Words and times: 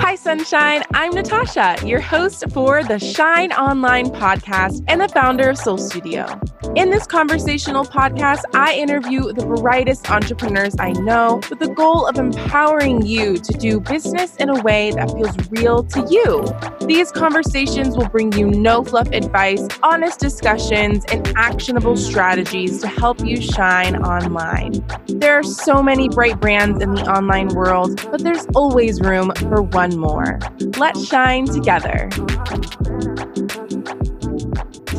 Hi, 0.00 0.16
Sunshine. 0.16 0.82
I'm 0.94 1.12
Natasha, 1.12 1.76
your 1.84 2.00
host 2.00 2.44
for 2.52 2.82
the 2.82 2.98
Shine 2.98 3.52
Online 3.52 4.06
podcast 4.06 4.82
and 4.88 5.00
the 5.00 5.08
founder 5.08 5.50
of 5.50 5.58
Soul 5.58 5.78
Studio. 5.78 6.26
In 6.76 6.88
this 6.90 7.04
conversational 7.04 7.84
podcast, 7.84 8.42
I 8.54 8.74
interview 8.74 9.32
the 9.32 9.44
brightest 9.44 10.08
entrepreneurs 10.08 10.76
I 10.78 10.92
know 10.92 11.40
with 11.50 11.58
the 11.58 11.68
goal 11.68 12.06
of 12.06 12.16
empowering 12.16 13.04
you 13.04 13.38
to 13.38 13.52
do 13.54 13.80
business 13.80 14.36
in 14.36 14.50
a 14.50 14.62
way 14.62 14.92
that 14.92 15.10
feels 15.10 15.36
real 15.50 15.82
to 15.82 16.06
you. 16.08 16.46
These 16.86 17.10
conversations 17.10 17.96
will 17.96 18.08
bring 18.08 18.32
you 18.32 18.46
no 18.46 18.84
fluff 18.84 19.08
advice, 19.10 19.66
honest 19.82 20.20
discussions, 20.20 21.04
and 21.10 21.32
actionable 21.36 21.96
strategies 21.96 22.80
to 22.82 22.86
help 22.86 23.20
you 23.24 23.40
shine 23.40 23.96
online. 23.96 24.84
There 25.08 25.34
are 25.34 25.42
so 25.42 25.82
many 25.82 26.08
bright 26.08 26.40
brands 26.40 26.80
in 26.80 26.94
the 26.94 27.02
online 27.02 27.48
world, 27.48 28.00
but 28.12 28.22
there's 28.22 28.46
always 28.54 29.00
room 29.00 29.32
for 29.34 29.62
one 29.62 29.98
more. 29.98 30.38
Let's 30.78 31.04
shine 31.04 31.46
together. 31.46 32.10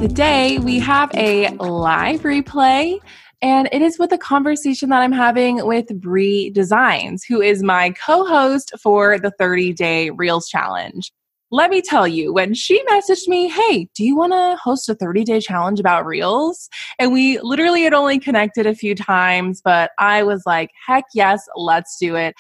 Today, 0.01 0.57
we 0.57 0.79
have 0.79 1.11
a 1.13 1.49
live 1.59 2.21
replay, 2.21 2.99
and 3.43 3.69
it 3.71 3.83
is 3.83 3.99
with 3.99 4.11
a 4.11 4.17
conversation 4.17 4.89
that 4.89 5.03
I'm 5.03 5.11
having 5.11 5.63
with 5.63 6.01
Bree 6.01 6.49
Designs, 6.49 7.23
who 7.23 7.39
is 7.39 7.61
my 7.61 7.91
co 7.91 8.25
host 8.25 8.71
for 8.81 9.19
the 9.19 9.29
30 9.37 9.73
Day 9.73 10.09
Reels 10.09 10.49
Challenge. 10.49 11.11
Let 11.51 11.69
me 11.69 11.83
tell 11.83 12.07
you, 12.07 12.33
when 12.33 12.55
she 12.55 12.83
messaged 12.85 13.27
me, 13.27 13.47
hey, 13.47 13.89
do 13.93 14.03
you 14.03 14.15
want 14.15 14.33
to 14.33 14.57
host 14.59 14.89
a 14.89 14.95
30 14.95 15.23
day 15.23 15.39
challenge 15.39 15.79
about 15.79 16.07
Reels? 16.07 16.67
And 16.97 17.13
we 17.13 17.39
literally 17.39 17.83
had 17.83 17.93
only 17.93 18.17
connected 18.17 18.65
a 18.65 18.73
few 18.73 18.95
times, 18.95 19.61
but 19.63 19.91
I 19.99 20.23
was 20.23 20.41
like, 20.47 20.71
heck 20.88 21.03
yes, 21.13 21.45
let's 21.55 21.97
do 21.99 22.15
it. 22.15 22.33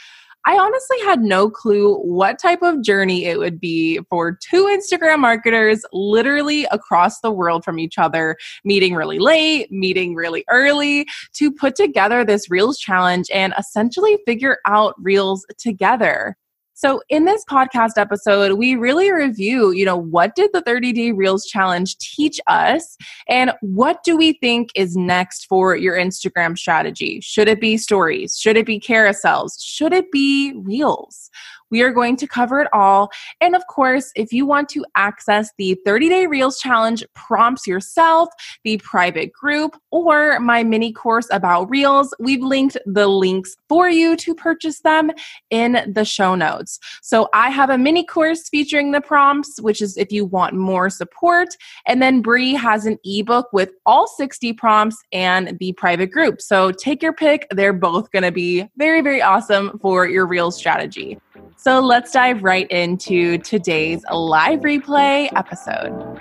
I 0.45 0.57
honestly 0.57 0.97
had 1.05 1.21
no 1.21 1.49
clue 1.49 1.97
what 1.97 2.39
type 2.39 2.63
of 2.63 2.81
journey 2.81 3.25
it 3.25 3.37
would 3.37 3.59
be 3.59 3.99
for 4.09 4.37
two 4.49 4.65
Instagram 4.65 5.19
marketers 5.19 5.85
literally 5.93 6.65
across 6.71 7.19
the 7.19 7.31
world 7.31 7.63
from 7.63 7.77
each 7.77 7.99
other, 7.99 8.37
meeting 8.63 8.95
really 8.95 9.19
late, 9.19 9.71
meeting 9.71 10.15
really 10.15 10.43
early 10.49 11.05
to 11.33 11.51
put 11.51 11.75
together 11.75 12.25
this 12.25 12.49
Reels 12.49 12.79
challenge 12.79 13.27
and 13.31 13.53
essentially 13.57 14.17
figure 14.25 14.57
out 14.65 14.95
Reels 14.97 15.45
together. 15.59 16.37
So 16.81 16.99
in 17.09 17.25
this 17.25 17.45
podcast 17.45 17.91
episode, 17.97 18.53
we 18.53 18.75
really 18.75 19.11
review, 19.11 19.69
you 19.69 19.85
know, 19.85 19.95
what 19.95 20.33
did 20.33 20.49
the 20.51 20.63
30 20.63 20.93
day 20.93 21.11
reels 21.11 21.45
challenge 21.45 21.95
teach 21.99 22.39
us 22.47 22.97
and 23.29 23.51
what 23.61 24.03
do 24.03 24.17
we 24.17 24.33
think 24.33 24.71
is 24.73 24.97
next 24.97 25.45
for 25.45 25.75
your 25.75 25.95
Instagram 25.95 26.57
strategy? 26.57 27.21
Should 27.21 27.47
it 27.47 27.61
be 27.61 27.77
stories? 27.77 28.35
Should 28.35 28.57
it 28.57 28.65
be 28.65 28.79
carousels? 28.79 29.57
Should 29.59 29.93
it 29.93 30.11
be 30.11 30.53
reels? 30.55 31.29
We 31.71 31.81
are 31.81 31.91
going 31.91 32.17
to 32.17 32.27
cover 32.27 32.61
it 32.61 32.67
all. 32.73 33.09
And 33.39 33.55
of 33.55 33.65
course, 33.67 34.11
if 34.15 34.31
you 34.31 34.45
want 34.45 34.69
to 34.69 34.85
access 34.95 35.49
the 35.57 35.77
30 35.85 36.09
Day 36.09 36.27
Reels 36.27 36.59
Challenge 36.59 37.03
prompts 37.15 37.65
yourself, 37.65 38.29
the 38.63 38.77
private 38.77 39.31
group, 39.33 39.75
or 39.89 40.39
my 40.39 40.63
mini 40.63 40.91
course 40.91 41.27
about 41.31 41.69
Reels, 41.69 42.13
we've 42.19 42.43
linked 42.43 42.77
the 42.85 43.07
links 43.07 43.55
for 43.69 43.89
you 43.89 44.15
to 44.17 44.35
purchase 44.35 44.81
them 44.81 45.11
in 45.49 45.91
the 45.93 46.05
show 46.05 46.35
notes. 46.35 46.79
So 47.01 47.29
I 47.33 47.49
have 47.49 47.69
a 47.69 47.77
mini 47.77 48.05
course 48.05 48.49
featuring 48.49 48.91
the 48.91 49.01
prompts, 49.01 49.59
which 49.61 49.81
is 49.81 49.97
if 49.97 50.11
you 50.11 50.25
want 50.25 50.55
more 50.55 50.89
support. 50.89 51.49
And 51.87 52.01
then 52.01 52.21
Bree 52.21 52.53
has 52.53 52.85
an 52.85 52.97
ebook 53.03 53.47
with 53.53 53.71
all 53.85 54.07
60 54.07 54.53
prompts 54.53 54.97
and 55.11 55.57
the 55.59 55.73
private 55.73 56.11
group. 56.11 56.41
So 56.41 56.71
take 56.71 57.01
your 57.01 57.13
pick. 57.13 57.47
They're 57.51 57.73
both 57.73 58.11
going 58.11 58.23
to 58.23 58.31
be 58.31 58.67
very, 58.77 59.01
very 59.01 59.21
awesome 59.21 59.79
for 59.79 60.07
your 60.07 60.25
Reels 60.25 60.57
strategy. 60.57 61.19
So 61.57 61.79
let's 61.79 62.11
dive 62.11 62.43
right 62.43 62.69
into 62.71 63.37
today's 63.37 64.03
live 64.11 64.61
replay 64.61 65.29
episode. 65.35 66.19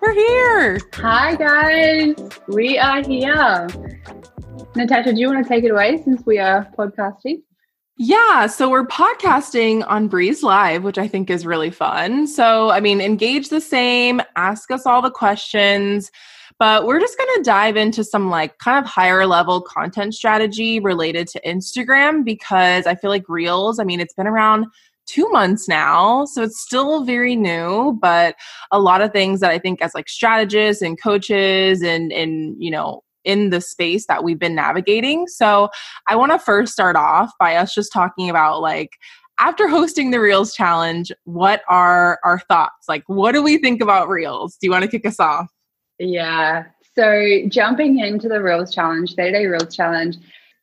We're 0.00 0.12
here. 0.12 0.78
Hi, 0.94 1.34
guys. 1.34 2.14
We 2.48 2.78
are 2.78 3.02
here. 3.02 3.68
Natasha, 4.76 5.12
do 5.12 5.20
you 5.20 5.28
want 5.28 5.44
to 5.44 5.48
take 5.48 5.64
it 5.64 5.70
away 5.70 6.02
since 6.04 6.24
we 6.24 6.38
are 6.38 6.68
podcasting? 6.76 7.42
Yeah, 7.96 8.46
so 8.46 8.68
we're 8.68 8.86
podcasting 8.86 9.84
on 9.86 10.08
Bree's 10.08 10.42
Live, 10.42 10.82
which 10.82 10.98
I 10.98 11.06
think 11.06 11.30
is 11.30 11.46
really 11.46 11.70
fun. 11.70 12.26
So, 12.26 12.70
I 12.70 12.80
mean, 12.80 13.00
engage 13.00 13.50
the 13.50 13.60
same, 13.60 14.20
ask 14.34 14.70
us 14.72 14.84
all 14.84 15.00
the 15.00 15.10
questions. 15.10 16.10
But 16.58 16.86
we're 16.86 17.00
just 17.00 17.18
going 17.18 17.36
to 17.36 17.42
dive 17.42 17.76
into 17.76 18.04
some 18.04 18.30
like 18.30 18.58
kind 18.58 18.82
of 18.82 18.90
higher 18.90 19.26
level 19.26 19.60
content 19.60 20.14
strategy 20.14 20.80
related 20.80 21.26
to 21.28 21.40
Instagram 21.46 22.24
because 22.24 22.86
I 22.86 22.94
feel 22.94 23.10
like 23.10 23.28
Reels, 23.28 23.78
I 23.78 23.84
mean, 23.84 24.00
it's 24.00 24.14
been 24.14 24.26
around 24.26 24.66
two 25.06 25.28
months 25.28 25.68
now 25.68 26.24
so 26.24 26.42
it's 26.42 26.58
still 26.58 27.04
very 27.04 27.36
new 27.36 27.92
but 28.00 28.34
a 28.72 28.78
lot 28.78 29.02
of 29.02 29.12
things 29.12 29.40
that 29.40 29.50
i 29.50 29.58
think 29.58 29.82
as 29.82 29.94
like 29.94 30.08
strategists 30.08 30.80
and 30.80 30.98
coaches 30.98 31.82
and 31.82 32.10
and 32.10 32.56
you 32.58 32.70
know 32.70 33.02
in 33.24 33.50
the 33.50 33.60
space 33.60 34.06
that 34.06 34.22
we've 34.22 34.38
been 34.38 34.54
navigating. 34.54 35.26
So 35.26 35.70
i 36.08 36.16
want 36.16 36.32
to 36.32 36.38
first 36.38 36.72
start 36.72 36.96
off 36.96 37.32
by 37.40 37.56
us 37.56 37.74
just 37.74 37.92
talking 37.92 38.30
about 38.30 38.60
like 38.60 38.90
after 39.40 39.66
hosting 39.66 40.10
the 40.10 40.20
reels 40.20 40.54
challenge 40.54 41.10
what 41.24 41.62
are 41.68 42.20
our 42.24 42.38
thoughts? 42.40 42.86
Like 42.88 43.02
what 43.06 43.32
do 43.32 43.42
we 43.42 43.58
think 43.58 43.82
about 43.82 44.08
reels? 44.08 44.56
Do 44.60 44.66
you 44.66 44.70
want 44.70 44.82
to 44.82 44.90
kick 44.90 45.06
us 45.06 45.18
off 45.18 45.50
yeah. 45.98 46.64
So 46.96 47.42
jumping 47.48 47.98
into 47.98 48.28
the 48.28 48.42
Reels 48.42 48.72
Challenge, 48.72 49.14
30 49.14 49.32
Day 49.32 49.46
Reels 49.46 49.74
Challenge, 49.74 50.16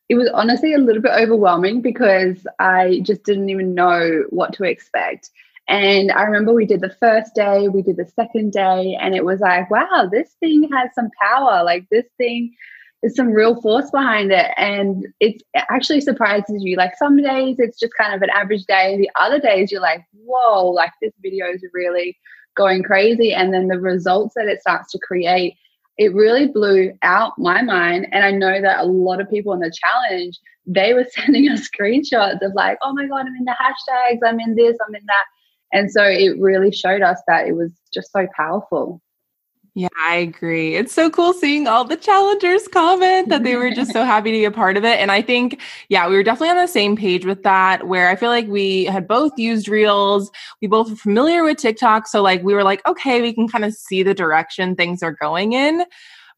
it 0.08 0.14
was 0.14 0.30
honestly 0.34 0.74
a 0.74 0.78
little 0.78 1.02
bit 1.02 1.12
overwhelming 1.12 1.80
because 1.80 2.46
I 2.58 3.00
just 3.02 3.24
didn't 3.24 3.50
even 3.50 3.74
know 3.74 4.24
what 4.30 4.52
to 4.54 4.64
expect. 4.64 5.30
And 5.68 6.10
I 6.10 6.22
remember 6.24 6.52
we 6.52 6.66
did 6.66 6.80
the 6.80 6.94
first 7.00 7.34
day, 7.34 7.68
we 7.68 7.82
did 7.82 7.96
the 7.96 8.06
second 8.06 8.52
day, 8.52 8.98
and 9.00 9.14
it 9.14 9.24
was 9.24 9.40
like, 9.40 9.70
wow, 9.70 10.08
this 10.10 10.34
thing 10.40 10.68
has 10.72 10.90
some 10.94 11.10
power. 11.20 11.62
Like 11.64 11.86
this 11.90 12.06
thing 12.18 12.54
is 13.02 13.14
some 13.14 13.28
real 13.28 13.60
force 13.60 13.90
behind 13.90 14.32
it. 14.32 14.50
And 14.56 15.06
it 15.20 15.42
actually 15.56 16.00
surprises 16.00 16.62
you. 16.62 16.76
Like 16.76 16.96
some 16.96 17.16
days 17.16 17.56
it's 17.58 17.78
just 17.78 17.92
kind 17.98 18.14
of 18.14 18.22
an 18.22 18.30
average 18.30 18.64
day. 18.64 18.96
The 18.96 19.10
other 19.20 19.38
days 19.38 19.70
you're 19.70 19.80
like, 19.80 20.04
whoa, 20.12 20.68
like 20.68 20.92
this 21.00 21.12
video 21.22 21.46
is 21.46 21.64
really 21.72 22.16
going 22.56 22.82
crazy. 22.82 23.32
And 23.32 23.52
then 23.52 23.68
the 23.68 23.80
results 23.80 24.34
that 24.34 24.48
it 24.48 24.60
starts 24.60 24.92
to 24.92 24.98
create, 24.98 25.56
it 25.98 26.14
really 26.14 26.46
blew 26.46 26.92
out 27.02 27.38
my 27.38 27.62
mind. 27.62 28.08
And 28.12 28.24
I 28.24 28.30
know 28.30 28.60
that 28.60 28.80
a 28.80 28.84
lot 28.84 29.20
of 29.20 29.30
people 29.30 29.52
in 29.52 29.60
the 29.60 29.72
challenge, 29.72 30.38
they 30.66 30.94
were 30.94 31.06
sending 31.10 31.48
us 31.48 31.68
screenshots 31.68 32.44
of 32.44 32.52
like, 32.54 32.78
oh 32.82 32.92
my 32.94 33.06
God, 33.06 33.26
I'm 33.26 33.36
in 33.36 33.44
the 33.44 33.56
hashtags, 33.60 34.18
I'm 34.26 34.40
in 34.40 34.54
this, 34.54 34.76
I'm 34.86 34.94
in 34.94 35.06
that. 35.06 35.24
And 35.72 35.90
so 35.90 36.02
it 36.02 36.38
really 36.38 36.70
showed 36.70 37.02
us 37.02 37.20
that 37.26 37.48
it 37.48 37.52
was 37.52 37.72
just 37.92 38.12
so 38.12 38.26
powerful. 38.36 39.00
Yeah, 39.74 39.88
I 39.98 40.16
agree. 40.16 40.74
It's 40.76 40.92
so 40.92 41.08
cool 41.08 41.32
seeing 41.32 41.66
all 41.66 41.84
the 41.86 41.96
challengers 41.96 42.68
comment 42.68 43.30
that 43.30 43.42
they 43.42 43.56
were 43.56 43.70
just 43.70 43.90
so 43.94 44.04
happy 44.04 44.30
to 44.30 44.36
be 44.38 44.44
a 44.44 44.50
part 44.50 44.76
of 44.76 44.84
it. 44.84 44.98
And 45.00 45.10
I 45.10 45.22
think, 45.22 45.62
yeah, 45.88 46.06
we 46.08 46.14
were 46.14 46.22
definitely 46.22 46.50
on 46.50 46.56
the 46.56 46.66
same 46.68 46.94
page 46.94 47.24
with 47.24 47.42
that, 47.44 47.86
where 47.86 48.10
I 48.10 48.16
feel 48.16 48.28
like 48.28 48.46
we 48.48 48.84
had 48.84 49.08
both 49.08 49.32
used 49.38 49.68
Reels. 49.68 50.30
We 50.60 50.68
both 50.68 50.90
were 50.90 50.96
familiar 50.96 51.42
with 51.42 51.56
TikTok. 51.56 52.06
So, 52.06 52.20
like, 52.22 52.42
we 52.42 52.52
were 52.52 52.64
like, 52.64 52.86
okay, 52.86 53.22
we 53.22 53.32
can 53.32 53.48
kind 53.48 53.64
of 53.64 53.72
see 53.72 54.02
the 54.02 54.12
direction 54.12 54.76
things 54.76 55.02
are 55.02 55.12
going 55.12 55.54
in. 55.54 55.84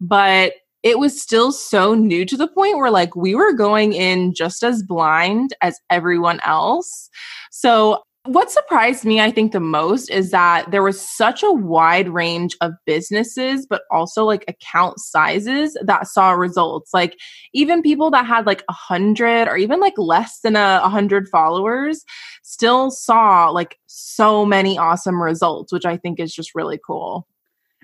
But 0.00 0.52
it 0.84 0.98
was 1.00 1.20
still 1.20 1.50
so 1.50 1.94
new 1.94 2.24
to 2.26 2.36
the 2.36 2.46
point 2.46 2.76
where, 2.76 2.90
like, 2.90 3.16
we 3.16 3.34
were 3.34 3.52
going 3.52 3.94
in 3.94 4.32
just 4.32 4.62
as 4.62 4.82
blind 4.82 5.54
as 5.60 5.80
everyone 5.90 6.38
else. 6.44 7.10
So 7.50 8.02
what 8.26 8.50
surprised 8.50 9.04
me, 9.04 9.20
I 9.20 9.30
think, 9.30 9.52
the 9.52 9.60
most 9.60 10.10
is 10.10 10.30
that 10.30 10.70
there 10.70 10.82
was 10.82 11.00
such 11.00 11.42
a 11.42 11.52
wide 11.52 12.08
range 12.08 12.56
of 12.62 12.72
businesses, 12.86 13.66
but 13.66 13.82
also 13.90 14.24
like 14.24 14.46
account 14.48 14.98
sizes 14.98 15.76
that 15.82 16.06
saw 16.06 16.30
results. 16.30 16.94
Like, 16.94 17.18
even 17.52 17.82
people 17.82 18.10
that 18.12 18.24
had 18.24 18.46
like 18.46 18.64
a 18.68 18.72
hundred 18.72 19.46
or 19.46 19.58
even 19.58 19.78
like 19.78 19.98
less 19.98 20.40
than 20.40 20.56
a 20.56 20.88
hundred 20.88 21.28
followers 21.28 22.02
still 22.42 22.90
saw 22.90 23.50
like 23.50 23.78
so 23.86 24.46
many 24.46 24.78
awesome 24.78 25.22
results, 25.22 25.70
which 25.70 25.84
I 25.84 25.98
think 25.98 26.18
is 26.18 26.34
just 26.34 26.54
really 26.54 26.80
cool. 26.84 27.26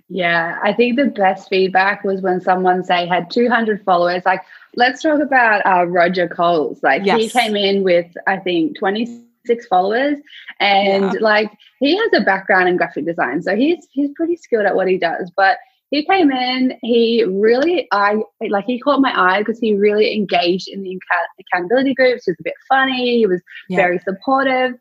Yeah, 0.08 0.58
I 0.62 0.72
think 0.72 0.96
the 0.96 1.06
best 1.06 1.50
feedback 1.50 2.02
was 2.02 2.22
when 2.22 2.40
someone 2.40 2.82
say 2.82 3.06
had 3.06 3.30
200 3.30 3.84
followers. 3.84 4.22
Like, 4.24 4.40
let's 4.74 5.02
talk 5.02 5.20
about 5.20 5.64
uh, 5.66 5.84
Roger 5.86 6.28
Coles. 6.28 6.82
Like, 6.82 7.04
yes. 7.04 7.20
he 7.20 7.28
came 7.28 7.54
in 7.54 7.84
with 7.84 8.06
I 8.26 8.38
think 8.38 8.78
20 8.78 9.26
six 9.50 9.66
followers 9.66 10.18
and 10.60 11.04
yeah. 11.14 11.20
like 11.20 11.50
he 11.80 11.96
has 11.96 12.10
a 12.14 12.24
background 12.30 12.68
in 12.68 12.76
graphic 12.76 13.04
design 13.06 13.42
so 13.42 13.56
he's 13.56 13.86
he's 13.90 14.10
pretty 14.16 14.36
skilled 14.36 14.66
at 14.66 14.76
what 14.76 14.88
he 14.88 14.98
does 14.98 15.30
but 15.36 15.58
he 15.90 16.04
came 16.06 16.30
in 16.30 16.78
he 16.82 17.24
really 17.24 17.88
i 17.92 18.16
like 18.48 18.64
he 18.64 18.78
caught 18.78 19.00
my 19.00 19.12
eye 19.28 19.40
because 19.40 19.58
he 19.58 19.74
really 19.74 20.14
engaged 20.14 20.68
in 20.68 20.82
the 20.82 20.98
accountability 21.40 21.94
groups 21.94 22.24
he 22.24 22.30
was 22.30 22.40
a 22.40 22.48
bit 22.50 22.54
funny 22.68 23.18
he 23.18 23.26
was 23.26 23.42
yeah. 23.68 23.76
very 23.76 23.98
supportive 23.98 24.72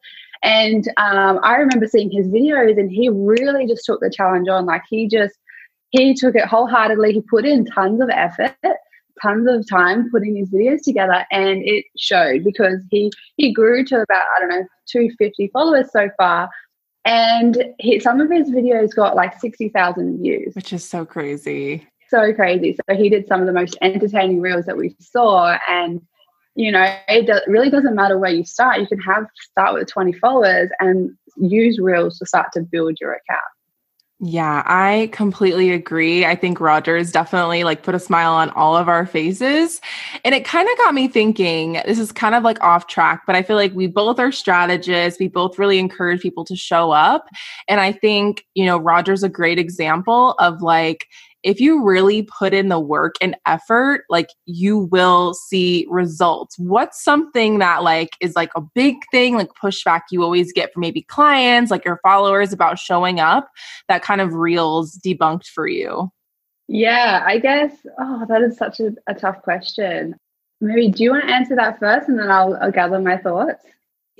And 0.41 0.87
um, 0.97 1.39
I 1.43 1.55
remember 1.57 1.87
seeing 1.87 2.11
his 2.11 2.27
videos, 2.27 2.79
and 2.79 2.89
he 2.89 3.09
really 3.09 3.67
just 3.67 3.85
took 3.85 3.99
the 3.99 4.09
challenge 4.09 4.47
on. 4.47 4.65
Like 4.65 4.83
he 4.89 5.07
just 5.07 5.35
he 5.89 6.13
took 6.13 6.35
it 6.35 6.45
wholeheartedly. 6.45 7.13
He 7.13 7.21
put 7.21 7.45
in 7.45 7.65
tons 7.65 8.01
of 8.01 8.09
effort, 8.09 8.55
tons 9.21 9.47
of 9.47 9.67
time 9.69 10.09
putting 10.11 10.33
these 10.33 10.49
videos 10.49 10.81
together, 10.83 11.25
and 11.31 11.61
it 11.63 11.85
showed 11.97 12.43
because 12.43 12.81
he 12.89 13.11
he 13.37 13.53
grew 13.53 13.83
to 13.85 14.01
about 14.01 14.23
I 14.35 14.39
don't 14.39 14.49
know 14.49 14.65
250 14.87 15.49
followers 15.53 15.91
so 15.91 16.09
far. 16.17 16.49
And 17.05 17.63
he, 17.79 17.99
some 17.99 18.19
of 18.19 18.29
his 18.29 18.51
videos 18.51 18.93
got 18.93 19.15
like 19.15 19.39
60,000 19.39 20.21
views, 20.21 20.53
which 20.53 20.73
is 20.73 20.87
so 20.87 21.05
crazy. 21.05 21.87
So 22.09 22.33
crazy. 22.33 22.75
So 22.75 22.95
he 22.95 23.09
did 23.09 23.27
some 23.27 23.39
of 23.39 23.47
the 23.47 23.53
most 23.53 23.77
entertaining 23.81 24.41
reels 24.41 24.65
that 24.65 24.77
we 24.77 24.95
saw. 24.99 25.57
And 25.69 26.01
you 26.55 26.71
know, 26.71 26.93
it 27.07 27.25
do, 27.25 27.39
really 27.47 27.69
doesn't 27.69 27.95
matter 27.95 28.17
where 28.17 28.31
you 28.31 28.43
start. 28.43 28.81
You 28.81 28.87
can 28.87 28.99
have 28.99 29.25
start 29.51 29.75
with 29.75 29.87
20 29.87 30.13
followers 30.13 30.69
and 30.79 31.11
use 31.37 31.79
Reels 31.79 32.19
to 32.19 32.25
start 32.25 32.51
to 32.53 32.61
build 32.61 32.97
your 32.99 33.13
account. 33.13 33.41
Yeah, 34.21 34.63
I 34.65 35.09
completely 35.13 35.71
agree. 35.71 36.25
I 36.25 36.35
think 36.35 36.59
Roger's 36.59 37.09
definitely 37.09 37.63
like 37.63 37.83
put 37.83 37.95
a 37.95 37.99
smile 37.99 38.33
on 38.33 38.49
all 38.49 38.75
of 38.75 38.89
our 38.89 39.05
faces. 39.05 39.79
And 40.25 40.35
it 40.35 40.43
kind 40.43 40.67
of 40.69 40.77
got 40.77 40.93
me 40.93 41.07
thinking 41.07 41.73
this 41.85 41.97
is 41.97 42.11
kind 42.11 42.35
of 42.35 42.43
like 42.43 42.61
off 42.61 42.87
track, 42.87 43.21
but 43.25 43.37
I 43.37 43.43
feel 43.43 43.55
like 43.55 43.73
we 43.73 43.87
both 43.87 44.19
are 44.19 44.33
strategists. 44.33 45.21
We 45.21 45.29
both 45.29 45.57
really 45.57 45.79
encourage 45.79 46.19
people 46.21 46.43
to 46.45 46.55
show 46.57 46.91
up. 46.91 47.29
And 47.69 47.79
I 47.79 47.93
think, 47.93 48.43
you 48.55 48.65
know, 48.65 48.77
Roger's 48.77 49.23
a 49.23 49.29
great 49.29 49.57
example 49.57 50.33
of 50.39 50.61
like, 50.61 51.07
if 51.43 51.61
you 51.61 51.83
really 51.83 52.23
put 52.23 52.53
in 52.53 52.69
the 52.69 52.79
work 52.79 53.15
and 53.21 53.35
effort, 53.45 54.03
like 54.09 54.29
you 54.45 54.77
will 54.77 55.33
see 55.33 55.87
results. 55.89 56.57
What's 56.59 57.03
something 57.03 57.59
that 57.59 57.83
like 57.83 58.09
is 58.19 58.35
like 58.35 58.51
a 58.55 58.61
big 58.61 58.97
thing, 59.11 59.35
like 59.35 59.49
pushback 59.61 60.01
you 60.11 60.23
always 60.23 60.51
get 60.51 60.73
from 60.73 60.81
maybe 60.81 61.03
clients, 61.03 61.71
like 61.71 61.85
your 61.85 61.99
followers 62.03 62.51
about 62.51 62.79
showing 62.79 63.19
up 63.19 63.49
that 63.87 64.03
kind 64.03 64.21
of 64.21 64.33
reels 64.33 64.99
debunked 65.05 65.47
for 65.47 65.67
you? 65.67 66.11
Yeah, 66.67 67.23
I 67.25 67.39
guess, 67.39 67.73
oh, 67.99 68.25
that 68.27 68.41
is 68.41 68.57
such 68.57 68.79
a, 68.79 68.91
a 69.07 69.15
tough 69.15 69.41
question. 69.41 70.15
Maybe 70.61 70.89
do 70.89 71.03
you 71.03 71.11
want 71.11 71.27
to 71.27 71.33
answer 71.33 71.55
that 71.55 71.79
first 71.79 72.09
and 72.09 72.19
then 72.19 72.29
I'll, 72.29 72.57
I'll 72.61 72.71
gather 72.71 72.99
my 72.99 73.17
thoughts? 73.17 73.65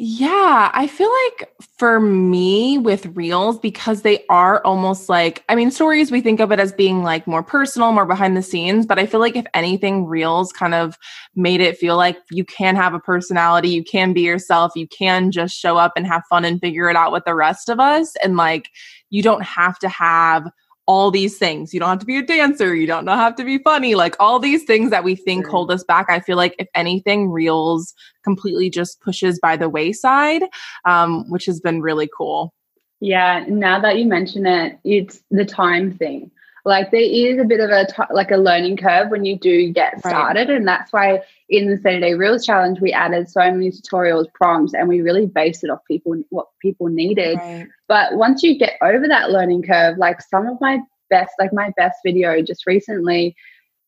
Yeah, 0.01 0.71
I 0.73 0.87
feel 0.87 1.11
like 1.27 1.49
for 1.77 1.99
me 1.99 2.77
with 2.77 3.05
reels, 3.17 3.59
because 3.59 4.01
they 4.01 4.23
are 4.29 4.63
almost 4.63 5.09
like, 5.09 5.43
I 5.49 5.55
mean, 5.55 5.71
stories, 5.71 6.09
we 6.09 6.21
think 6.21 6.39
of 6.39 6.53
it 6.53 6.59
as 6.59 6.71
being 6.71 7.03
like 7.03 7.27
more 7.27 7.43
personal, 7.43 7.91
more 7.91 8.05
behind 8.05 8.37
the 8.37 8.41
scenes. 8.41 8.85
But 8.85 8.97
I 8.97 9.05
feel 9.05 9.19
like 9.19 9.35
if 9.35 9.45
anything, 9.53 10.05
reels 10.05 10.53
kind 10.53 10.73
of 10.73 10.97
made 11.35 11.59
it 11.59 11.77
feel 11.77 11.97
like 11.97 12.17
you 12.31 12.45
can 12.45 12.77
have 12.77 12.93
a 12.93 12.99
personality, 12.99 13.67
you 13.71 13.83
can 13.83 14.13
be 14.13 14.21
yourself, 14.21 14.71
you 14.73 14.87
can 14.87 15.31
just 15.31 15.53
show 15.53 15.75
up 15.75 15.91
and 15.97 16.07
have 16.07 16.23
fun 16.29 16.45
and 16.45 16.61
figure 16.61 16.89
it 16.89 16.95
out 16.95 17.11
with 17.11 17.25
the 17.25 17.35
rest 17.35 17.67
of 17.67 17.81
us. 17.81 18.15
And 18.23 18.37
like, 18.37 18.69
you 19.09 19.21
don't 19.21 19.43
have 19.43 19.77
to 19.79 19.89
have 19.89 20.49
all 20.89 21.11
these 21.11 21.37
things. 21.37 21.71
You 21.71 21.79
don't 21.79 21.89
have 21.89 21.99
to 21.99 22.05
be 22.07 22.17
a 22.17 22.23
dancer. 22.23 22.73
You 22.73 22.87
don't 22.87 23.05
have 23.05 23.35
to 23.35 23.43
be 23.43 23.59
funny. 23.59 23.93
Like 23.93 24.15
all 24.19 24.39
these 24.39 24.63
things 24.63 24.89
that 24.89 25.03
we 25.03 25.13
think 25.13 25.45
hold 25.45 25.69
us 25.69 25.83
back. 25.83 26.07
I 26.09 26.19
feel 26.19 26.35
like 26.35 26.55
if 26.57 26.67
anything, 26.73 27.29
Reels 27.29 27.93
completely 28.23 28.71
just 28.71 28.99
pushes 28.99 29.39
by 29.39 29.55
the 29.55 29.69
wayside, 29.69 30.41
um, 30.85 31.29
which 31.29 31.45
has 31.45 31.59
been 31.59 31.83
really 31.83 32.09
cool. 32.17 32.55
Yeah. 33.01 33.45
Now 33.47 33.79
that 33.79 33.99
you 33.99 34.05
mention 34.07 34.47
it, 34.47 34.79
it's 34.83 35.21
the 35.29 35.45
time 35.45 35.95
thing. 35.95 36.31
Like 36.65 36.89
there 36.89 37.01
is 37.01 37.39
a 37.39 37.45
bit 37.45 37.59
of 37.59 37.69
a 37.69 37.85
t- 37.85 38.11
like 38.11 38.31
a 38.31 38.37
learning 38.37 38.77
curve 38.77 39.11
when 39.11 39.25
you 39.25 39.37
do 39.37 39.71
get 39.71 39.99
started, 39.99 40.49
right. 40.49 40.57
and 40.57 40.67
that's 40.67 40.91
why 40.91 41.21
in 41.49 41.69
the 41.69 41.77
30 41.77 41.99
day 41.99 42.13
reels 42.13 42.45
challenge 42.45 42.79
we 42.79 42.93
added 42.93 43.29
so 43.29 43.39
many 43.41 43.71
tutorials, 43.71 44.31
prompts, 44.33 44.73
and 44.73 44.87
we 44.87 45.01
really 45.01 45.25
based 45.25 45.63
it 45.63 45.69
off 45.69 45.79
people 45.87 46.21
what 46.29 46.47
people 46.61 46.87
needed. 46.87 47.37
Right. 47.37 47.67
But 47.87 48.15
once 48.15 48.43
you 48.43 48.57
get 48.57 48.77
over 48.81 49.07
that 49.07 49.31
learning 49.31 49.63
curve, 49.63 49.97
like 49.97 50.21
some 50.21 50.47
of 50.47 50.61
my 50.61 50.79
best, 51.09 51.31
like 51.39 51.51
my 51.51 51.71
best 51.75 51.97
video 52.05 52.41
just 52.41 52.67
recently, 52.67 53.35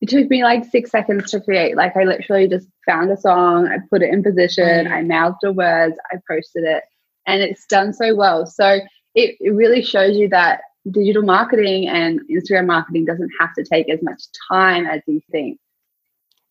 it 0.00 0.08
took 0.08 0.28
me 0.28 0.42
like 0.42 0.64
six 0.64 0.90
seconds 0.90 1.30
to 1.30 1.40
create. 1.40 1.76
Like 1.76 1.96
I 1.96 2.02
literally 2.02 2.48
just 2.48 2.66
found 2.84 3.10
a 3.10 3.16
song, 3.16 3.68
I 3.68 3.78
put 3.88 4.02
it 4.02 4.12
in 4.12 4.24
position, 4.24 4.86
right. 4.86 4.98
I 4.98 5.02
mouthed 5.02 5.38
the 5.42 5.52
words, 5.52 5.96
I 6.12 6.16
posted 6.28 6.64
it, 6.64 6.82
and 7.26 7.40
it's 7.40 7.64
done 7.66 7.92
so 7.92 8.14
well. 8.14 8.44
So 8.46 8.80
it, 9.14 9.36
it 9.40 9.50
really 9.50 9.82
shows 9.82 10.16
you 10.16 10.28
that 10.30 10.62
digital 10.90 11.22
marketing 11.22 11.86
and 11.86 12.20
Instagram 12.28 12.66
marketing 12.66 13.04
doesn't 13.04 13.30
have 13.38 13.54
to 13.54 13.64
take 13.64 13.88
as 13.88 14.02
much 14.02 14.20
time 14.50 14.86
as 14.86 15.00
you 15.06 15.20
think. 15.30 15.60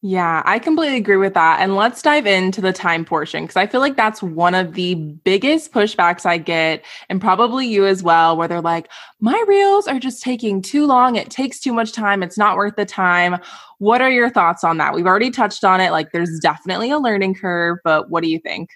Yeah, 0.03 0.41
I 0.45 0.57
completely 0.57 0.97
agree 0.97 1.17
with 1.17 1.35
that. 1.35 1.59
And 1.59 1.75
let's 1.75 2.01
dive 2.01 2.25
into 2.25 2.59
the 2.59 2.73
time 2.73 3.05
portion 3.05 3.43
because 3.43 3.55
I 3.55 3.67
feel 3.67 3.81
like 3.81 3.95
that's 3.95 4.23
one 4.23 4.55
of 4.55 4.73
the 4.73 4.95
biggest 4.95 5.71
pushbacks 5.71 6.25
I 6.25 6.39
get, 6.39 6.83
and 7.09 7.21
probably 7.21 7.67
you 7.67 7.85
as 7.85 8.01
well, 8.01 8.35
where 8.35 8.47
they're 8.47 8.61
like, 8.61 8.89
my 9.19 9.43
reels 9.47 9.87
are 9.87 9.99
just 9.99 10.23
taking 10.23 10.59
too 10.59 10.87
long. 10.87 11.17
It 11.17 11.29
takes 11.29 11.59
too 11.59 11.71
much 11.71 11.91
time. 11.91 12.23
It's 12.23 12.37
not 12.37 12.57
worth 12.57 12.77
the 12.77 12.85
time. 12.85 13.37
What 13.77 14.01
are 14.01 14.09
your 14.09 14.31
thoughts 14.31 14.63
on 14.63 14.77
that? 14.77 14.95
We've 14.95 15.05
already 15.05 15.29
touched 15.29 15.63
on 15.63 15.79
it. 15.79 15.91
Like, 15.91 16.11
there's 16.11 16.39
definitely 16.39 16.89
a 16.89 16.97
learning 16.97 17.35
curve, 17.35 17.77
but 17.83 18.09
what 18.09 18.23
do 18.23 18.29
you 18.29 18.39
think? 18.39 18.71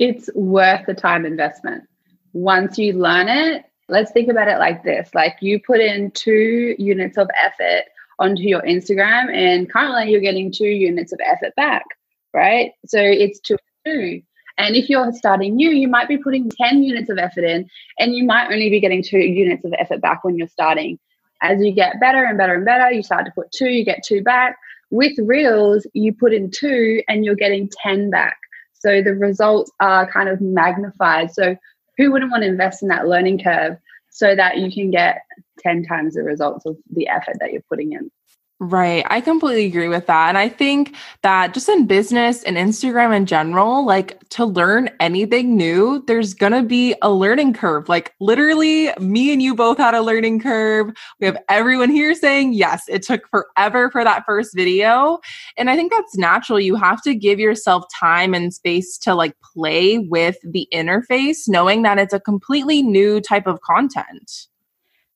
It's 0.00 0.28
worth 0.34 0.86
the 0.86 0.94
time 0.94 1.24
investment. 1.24 1.84
Once 2.32 2.78
you 2.78 2.94
learn 2.94 3.28
it, 3.28 3.64
let's 3.88 4.10
think 4.10 4.28
about 4.28 4.48
it 4.48 4.58
like 4.58 4.82
this 4.82 5.14
like 5.14 5.36
you 5.40 5.58
put 5.60 5.80
in 5.80 6.10
two 6.10 6.74
units 6.78 7.16
of 7.16 7.26
effort 7.42 7.84
onto 8.18 8.42
your 8.42 8.62
Instagram, 8.62 9.32
and 9.32 9.70
currently 9.70 10.10
you're 10.10 10.20
getting 10.20 10.52
two 10.52 10.66
units 10.66 11.12
of 11.12 11.20
effort 11.24 11.54
back, 11.56 11.84
right? 12.34 12.72
So 12.86 12.98
it's 13.00 13.40
two 13.40 13.56
two. 13.88 14.22
And 14.58 14.74
if 14.74 14.90
you're 14.90 15.12
starting 15.12 15.54
new, 15.54 15.70
you 15.70 15.86
might 15.86 16.08
be 16.08 16.18
putting 16.18 16.50
10 16.50 16.82
units 16.82 17.08
of 17.10 17.18
effort 17.18 17.44
in, 17.44 17.68
and 17.98 18.14
you 18.14 18.24
might 18.24 18.50
only 18.50 18.68
be 18.70 18.80
getting 18.80 19.02
two 19.02 19.18
units 19.18 19.64
of 19.64 19.72
effort 19.78 20.00
back 20.00 20.24
when 20.24 20.36
you're 20.36 20.48
starting. 20.48 20.98
As 21.42 21.60
you 21.60 21.72
get 21.72 22.00
better 22.00 22.24
and 22.24 22.36
better 22.36 22.54
and 22.54 22.64
better, 22.64 22.90
you 22.90 23.02
start 23.02 23.24
to 23.26 23.32
put 23.32 23.52
two, 23.52 23.68
you 23.68 23.84
get 23.84 24.02
two 24.04 24.22
back. 24.22 24.56
With 24.90 25.12
Reels, 25.18 25.86
you 25.92 26.12
put 26.12 26.32
in 26.32 26.50
two 26.50 27.02
and 27.08 27.24
you're 27.24 27.36
getting 27.36 27.70
10 27.82 28.10
back. 28.10 28.36
So 28.72 29.00
the 29.00 29.14
results 29.14 29.70
are 29.80 30.10
kind 30.10 30.28
of 30.28 30.40
magnified. 30.40 31.30
So 31.30 31.56
who 31.96 32.10
wouldn't 32.10 32.32
want 32.32 32.42
to 32.42 32.48
invest 32.48 32.82
in 32.82 32.88
that 32.88 33.06
learning 33.06 33.40
curve 33.42 33.76
so 34.18 34.34
that 34.34 34.58
you 34.58 34.68
can 34.72 34.90
get 34.90 35.22
10 35.60 35.84
times 35.84 36.14
the 36.14 36.24
results 36.24 36.66
of 36.66 36.76
the 36.90 37.06
effort 37.06 37.36
that 37.38 37.52
you're 37.52 37.62
putting 37.68 37.92
in. 37.92 38.10
Right. 38.60 39.04
I 39.08 39.20
completely 39.20 39.66
agree 39.66 39.86
with 39.86 40.06
that. 40.06 40.28
And 40.28 40.36
I 40.36 40.48
think 40.48 40.96
that 41.22 41.54
just 41.54 41.68
in 41.68 41.86
business 41.86 42.42
and 42.42 42.56
Instagram 42.56 43.16
in 43.16 43.24
general, 43.24 43.86
like 43.86 44.18
to 44.30 44.44
learn 44.44 44.90
anything 44.98 45.56
new, 45.56 46.02
there's 46.08 46.34
going 46.34 46.50
to 46.50 46.64
be 46.64 46.96
a 47.00 47.08
learning 47.08 47.54
curve. 47.54 47.88
Like 47.88 48.14
literally, 48.18 48.92
me 48.98 49.32
and 49.32 49.40
you 49.40 49.54
both 49.54 49.78
had 49.78 49.94
a 49.94 50.00
learning 50.02 50.40
curve. 50.40 50.90
We 51.20 51.26
have 51.26 51.38
everyone 51.48 51.90
here 51.90 52.16
saying, 52.16 52.52
yes, 52.52 52.82
it 52.88 53.02
took 53.02 53.28
forever 53.28 53.92
for 53.92 54.02
that 54.02 54.24
first 54.26 54.56
video. 54.56 55.20
And 55.56 55.70
I 55.70 55.76
think 55.76 55.92
that's 55.92 56.18
natural. 56.18 56.58
You 56.58 56.74
have 56.74 57.00
to 57.02 57.14
give 57.14 57.38
yourself 57.38 57.84
time 58.00 58.34
and 58.34 58.52
space 58.52 58.98
to 58.98 59.14
like 59.14 59.36
play 59.54 59.98
with 59.98 60.36
the 60.42 60.66
interface, 60.74 61.46
knowing 61.46 61.82
that 61.82 61.98
it's 61.98 62.12
a 62.12 62.18
completely 62.18 62.82
new 62.82 63.20
type 63.20 63.46
of 63.46 63.60
content. 63.60 64.48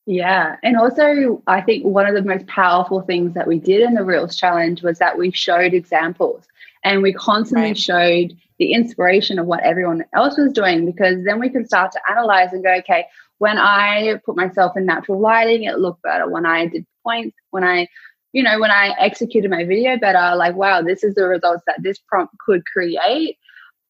Yeah. 0.05 0.57
And 0.63 0.75
also, 0.75 1.41
I 1.47 1.61
think 1.61 1.85
one 1.85 2.05
of 2.05 2.13
the 2.13 2.27
most 2.27 2.45
powerful 2.47 3.01
things 3.01 3.33
that 3.35 3.47
we 3.47 3.59
did 3.59 3.81
in 3.81 3.93
the 3.93 4.03
Reels 4.03 4.35
Challenge 4.35 4.83
was 4.83 4.99
that 4.99 5.17
we 5.17 5.31
showed 5.31 5.73
examples 5.73 6.45
and 6.83 7.01
we 7.01 7.13
constantly 7.13 7.69
right. 7.69 7.77
showed 7.77 8.37
the 8.59 8.73
inspiration 8.73 9.39
of 9.39 9.45
what 9.45 9.63
everyone 9.63 10.03
else 10.13 10.37
was 10.37 10.51
doing 10.51 10.85
because 10.85 11.23
then 11.23 11.39
we 11.39 11.49
could 11.49 11.67
start 11.67 11.91
to 11.93 12.01
analyze 12.09 12.51
and 12.51 12.63
go, 12.63 12.73
okay, 12.75 13.05
when 13.37 13.57
I 13.57 14.19
put 14.25 14.35
myself 14.35 14.75
in 14.75 14.85
natural 14.85 15.19
lighting, 15.19 15.63
it 15.63 15.79
looked 15.79 16.03
better. 16.03 16.29
When 16.29 16.45
I 16.45 16.67
did 16.67 16.85
points, 17.03 17.35
when 17.51 17.63
I, 17.63 17.87
you 18.33 18.43
know, 18.43 18.59
when 18.59 18.71
I 18.71 18.95
executed 18.99 19.49
my 19.49 19.63
video 19.63 19.97
better, 19.97 20.35
like, 20.35 20.55
wow, 20.55 20.81
this 20.81 21.03
is 21.03 21.15
the 21.15 21.27
results 21.27 21.63
that 21.65 21.81
this 21.81 21.97
prompt 21.99 22.35
could 22.45 22.65
create. 22.65 23.37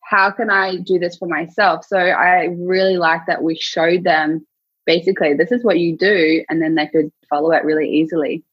How 0.03 0.29
can 0.31 0.49
I 0.49 0.77
do 0.77 0.99
this 0.99 1.17
for 1.17 1.27
myself? 1.27 1.85
So 1.85 1.97
I 1.97 2.45
really 2.57 2.97
like 2.97 3.25
that 3.27 3.41
we 3.41 3.55
showed 3.55 4.03
them 4.03 4.45
basically 4.85 5.33
this 5.33 5.51
is 5.51 5.63
what 5.63 5.79
you 5.79 5.95
do 5.97 6.43
and 6.49 6.61
then 6.61 6.75
they 6.75 6.87
could 6.87 7.11
follow 7.29 7.51
it 7.51 7.63
really 7.63 7.89
easily 7.89 8.43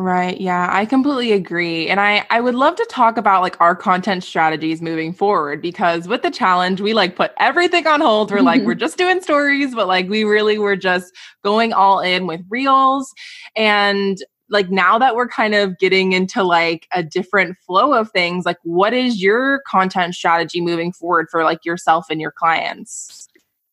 Right. 0.00 0.40
Yeah, 0.40 0.68
I 0.70 0.86
completely 0.86 1.32
agree. 1.32 1.88
And 1.88 1.98
I 1.98 2.24
I 2.30 2.40
would 2.40 2.54
love 2.54 2.76
to 2.76 2.86
talk 2.88 3.16
about 3.16 3.42
like 3.42 3.60
our 3.60 3.74
content 3.74 4.22
strategies 4.22 4.80
moving 4.80 5.12
forward 5.12 5.60
because 5.60 6.06
with 6.06 6.22
the 6.22 6.30
challenge 6.30 6.80
we 6.80 6.94
like 6.94 7.16
put 7.16 7.32
everything 7.40 7.84
on 7.88 8.00
hold. 8.00 8.30
We're 8.30 8.40
like 8.40 8.60
mm-hmm. 8.60 8.68
we're 8.68 8.74
just 8.76 8.96
doing 8.96 9.20
stories, 9.20 9.74
but 9.74 9.88
like 9.88 10.08
we 10.08 10.22
really 10.22 10.56
were 10.56 10.76
just 10.76 11.12
going 11.42 11.72
all 11.72 11.98
in 11.98 12.28
with 12.28 12.42
reels 12.48 13.12
and 13.56 14.18
like 14.48 14.70
now 14.70 15.00
that 15.00 15.16
we're 15.16 15.28
kind 15.28 15.54
of 15.54 15.76
getting 15.78 16.12
into 16.12 16.44
like 16.44 16.86
a 16.92 17.02
different 17.02 17.56
flow 17.66 17.92
of 17.92 18.10
things, 18.12 18.46
like 18.46 18.58
what 18.62 18.94
is 18.94 19.20
your 19.20 19.62
content 19.66 20.14
strategy 20.14 20.60
moving 20.60 20.92
forward 20.92 21.26
for 21.28 21.42
like 21.42 21.64
yourself 21.64 22.06
and 22.08 22.20
your 22.20 22.30
clients? 22.30 23.27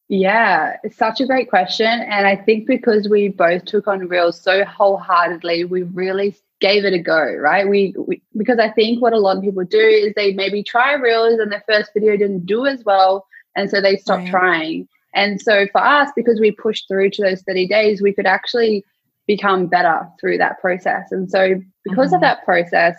Yeah, 0.07 0.77
it's 0.83 0.97
such 0.97 1.19
a 1.19 1.25
great 1.25 1.49
question. 1.49 1.87
And 1.87 2.27
I 2.27 2.35
think 2.35 2.67
because 2.67 3.09
we 3.09 3.29
both 3.29 3.65
took 3.65 3.87
on 3.87 4.07
Reels 4.07 4.39
so 4.39 4.63
wholeheartedly, 4.63 5.65
we 5.65 5.81
really 5.83 6.35
gave 6.61 6.85
it 6.85 6.93
a 6.93 6.99
go, 6.99 7.33
right? 7.35 7.67
We, 7.67 7.95
we, 7.97 8.21
because 8.37 8.59
I 8.59 8.69
think 8.71 9.01
what 9.01 9.13
a 9.13 9.19
lot 9.19 9.37
of 9.37 9.43
people 9.43 9.63
do 9.63 9.79
is 9.79 10.13
they 10.15 10.33
maybe 10.33 10.63
try 10.63 10.93
Reels 10.93 11.39
and 11.39 11.51
their 11.51 11.63
first 11.67 11.91
video 11.93 12.15
didn't 12.17 12.45
do 12.45 12.65
as 12.65 12.83
well 12.85 13.25
And 13.55 13.69
so 13.69 13.81
they 13.81 13.97
stopped 13.97 14.23
right. 14.23 14.31
trying. 14.31 14.87
And 15.13 15.41
so 15.41 15.65
for 15.71 15.81
us, 15.81 16.11
because 16.15 16.39
we 16.39 16.51
pushed 16.51 16.87
through 16.87 17.09
to 17.11 17.23
those 17.23 17.41
30 17.41 17.67
days, 17.67 18.01
we 18.01 18.13
could 18.13 18.27
actually 18.27 18.83
become 19.27 19.67
better 19.67 20.07
through 20.19 20.37
that 20.37 20.59
process. 20.59 21.11
And 21.11 21.31
so 21.31 21.55
because 21.83 22.07
mm-hmm. 22.07 22.15
of 22.15 22.21
that 22.21 22.43
process, 22.45 22.95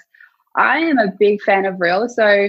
I 0.57 0.79
am 0.79 0.99
a 0.99 1.13
big 1.19 1.41
fan 1.43 1.67
of 1.67 1.79
reels. 1.79 2.17
So 2.17 2.49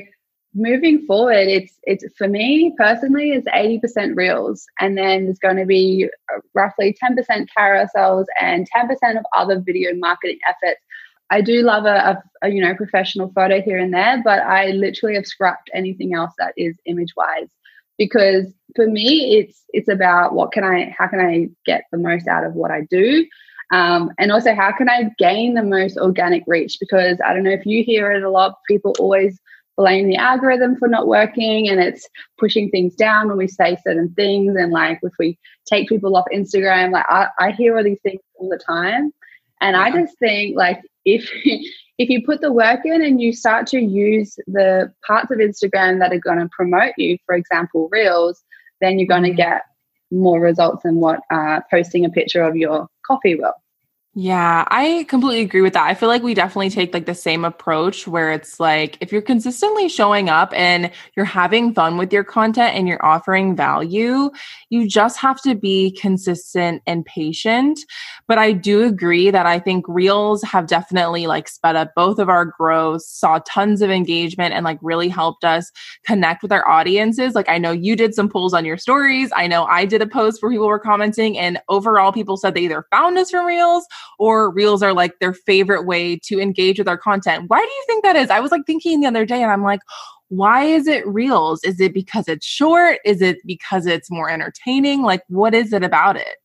moving 0.54 1.06
forward, 1.06 1.48
it's 1.48 1.74
it's 1.84 2.06
for 2.18 2.28
me 2.28 2.74
personally, 2.78 3.32
it's 3.32 3.48
80% 3.48 4.16
reels. 4.16 4.66
And 4.80 4.98
then 4.98 5.26
there's 5.26 5.40
going 5.40 5.58
to 5.58 5.66
be 5.66 6.10
roughly 6.54 6.96
10% 7.02 7.48
carousels 7.58 8.26
and 8.40 8.68
10% 8.76 9.18
of 9.18 9.26
other 9.36 9.60
video 9.60 9.94
marketing 9.96 10.40
efforts. 10.48 10.82
I 11.30 11.42
do 11.42 11.62
love 11.62 11.86
a, 11.86 11.90
a, 11.90 12.24
a, 12.44 12.50
you 12.50 12.62
know 12.62 12.74
professional 12.76 13.32
photo 13.36 13.62
here 13.62 13.78
and 13.78 13.94
there, 13.94 14.22
but 14.24 14.40
I 14.40 14.68
literally 14.72 15.16
have 15.16 15.26
scrapped 15.26 15.70
anything 15.74 16.14
else 16.14 16.32
that 16.38 16.54
is 16.56 16.76
image 16.86 17.14
wise 17.18 17.50
because 17.98 18.46
for 18.76 18.88
me 18.88 19.38
it's 19.38 19.64
it's 19.70 19.90
about 19.90 20.34
what 20.34 20.52
can 20.52 20.64
I 20.64 20.96
how 20.98 21.08
can 21.08 21.20
I 21.20 21.50
get 21.66 21.84
the 21.92 21.98
most 21.98 22.28
out 22.28 22.46
of 22.46 22.54
what 22.54 22.72
I 22.72 22.82
do 22.90 23.26
um, 23.72 24.12
and 24.18 24.32
also 24.32 24.56
how 24.56 24.72
can 24.72 24.90
I 24.90 25.10
gain 25.18 25.54
the 25.54 25.64
most 25.64 25.98
organic 25.98 26.44
reach 26.48 26.78
because 26.80 27.18
I 27.26 27.34
don't 27.34 27.44
know 27.44 27.52
if 27.52 27.66
you 27.66 27.84
hear 27.84 28.12
it 28.12 28.24
a 28.24 28.30
lot 28.30 28.60
people 28.68 28.96
always 29.00 29.40
blame 29.78 30.10
the 30.10 30.18
algorithm 30.18 30.76
for 30.76 30.88
not 30.88 31.08
working 31.08 31.70
and 31.70 31.80
it's 31.80 32.10
pushing 32.40 32.70
things 32.70 32.96
down 32.96 33.28
when 33.28 33.38
we 33.38 33.48
say 33.48 33.78
certain 33.86 34.12
things 34.16 34.56
and 34.58 34.72
like 34.72 35.00
if 35.04 35.14
we 35.20 35.38
take 35.66 35.88
people 35.88 36.18
off 36.18 36.26
Instagram 36.34 36.92
like 36.92 37.06
I, 37.08 37.28
I 37.40 37.52
hear 37.52 37.78
all 37.78 37.84
these 37.84 38.02
things 38.04 38.20
all 38.36 38.50
the 38.50 38.58
time 38.58 39.14
and 39.62 39.76
yeah. 39.76 39.82
I 39.82 39.92
just 39.92 40.18
think 40.20 40.58
like 40.58 40.82
if 41.06 41.30
if 41.98 42.10
you 42.10 42.24
put 42.24 42.42
the 42.42 42.54
work 42.54 42.82
in 42.86 43.04
and 43.04 43.22
you 43.22 43.34
start 43.34 43.68
to 43.68 43.80
use 43.80 44.36
the 44.48 44.92
parts 45.06 45.32
of 45.32 45.40
Instagram 45.40 46.00
that 46.00 46.14
are 46.14 46.20
going 46.20 46.40
to 46.40 46.50
promote 46.52 46.94
you, 46.98 47.18
for 47.26 47.34
example, 47.36 47.90
Reels, 47.92 48.44
then 48.82 49.00
you're 49.00 49.08
going 49.08 49.24
to 49.24 49.30
mm-hmm. 49.30 49.38
get 49.38 49.64
more 50.12 50.40
results 50.40 50.84
than 50.84 50.98
what 50.98 51.22
uh, 51.32 51.60
posting 51.72 52.06
a 52.06 52.10
picture 52.10 52.44
of 52.44 52.56
your 52.56 52.88
coffee 53.06 53.36
will. 53.36 53.54
Yeah, 54.20 54.66
I 54.72 55.06
completely 55.10 55.42
agree 55.42 55.62
with 55.62 55.74
that. 55.74 55.86
I 55.86 55.94
feel 55.94 56.10
like 56.10 56.24
we 56.24 56.34
definitely 56.34 56.72
take 56.72 56.92
like 56.92 57.06
the 57.06 57.14
same 57.14 57.46
approach 57.46 58.08
where 58.08 58.32
it's 58.32 58.60
like 58.60 58.98
if 59.00 59.12
you're 59.12 59.22
consistently 59.22 59.88
showing 59.88 60.28
up 60.28 60.52
and 60.56 60.90
you're 61.16 61.24
having 61.24 61.72
fun 61.76 61.98
with 61.98 62.12
your 62.12 62.24
content 62.24 62.74
and 62.76 62.88
you're 62.88 63.06
offering 63.06 63.56
value, 63.56 64.32
you 64.72 64.88
just 64.90 65.20
have 65.20 65.40
to 65.44 65.54
be 65.54 65.92
consistent 65.92 66.82
and 66.88 67.06
patient. 67.06 67.80
But 68.28 68.40
I 68.40 68.54
do 68.54 68.86
agree 68.86 69.30
that 69.30 69.46
I 69.46 69.60
think 69.60 69.86
Reels 69.88 70.42
have 70.42 70.66
definitely 70.66 71.28
like 71.28 71.48
sped 71.48 71.76
up 71.76 71.94
both 71.96 72.18
of 72.18 72.28
our 72.28 72.46
growth, 72.46 73.04
saw 73.04 73.40
tons 73.48 73.84
of 73.84 73.92
engagement 73.92 74.52
and 74.56 74.66
like 74.66 74.80
really 74.82 75.10
helped 75.10 75.44
us 75.44 75.72
connect 76.08 76.42
with 76.42 76.52
our 76.52 76.68
audiences. 76.68 77.36
Like 77.36 77.50
I 77.50 77.60
know 77.60 77.72
you 77.72 77.96
did 77.96 78.16
some 78.16 78.30
polls 78.30 78.56
on 78.56 78.66
your 78.66 78.78
stories. 78.78 79.30
I 79.36 79.46
know 79.46 79.66
I 79.66 79.86
did 79.86 80.02
a 80.02 80.08
post 80.08 80.42
where 80.42 80.52
people 80.52 80.66
were 80.66 80.80
commenting 80.80 81.38
and 81.38 81.60
overall 81.70 82.12
people 82.12 82.36
said 82.36 82.56
they 82.56 82.62
either 82.62 82.88
found 82.90 83.16
us 83.20 83.30
from 83.30 83.46
Reels 83.46 83.86
or 84.20 84.52
reels 84.52 84.84
are 84.84 84.94
like 84.94 85.20
their 85.20 85.34
favorite 85.34 85.86
way 85.86 86.18
to 86.24 86.40
engage 86.40 86.80
with 86.80 86.88
our 86.88 86.98
content. 86.98 87.46
Why 87.48 87.60
do 87.60 87.64
you 87.64 87.84
think 87.88 88.04
that 88.04 88.16
is? 88.16 88.30
I 88.30 88.40
was 88.40 88.52
like 88.52 88.66
thinking 88.66 89.02
the 89.02 89.08
other 89.08 89.26
day 89.26 89.42
and 89.42 89.52
I'm 89.52 89.64
like, 89.64 89.82
why 90.30 90.64
is 90.64 90.88
it 90.88 91.08
reels? 91.08 91.64
Is 91.64 91.80
it 91.80 91.94
because 91.94 92.28
it's 92.28 92.46
short? 92.46 93.00
Is 93.06 93.22
it 93.22 93.38
because 93.46 93.86
it's 93.86 94.12
more 94.12 94.30
entertaining? 94.30 95.04
Like, 95.04 95.22
what 95.30 95.54
is 95.54 95.72
it 95.72 95.84
about 95.84 96.18
it? 96.18 96.38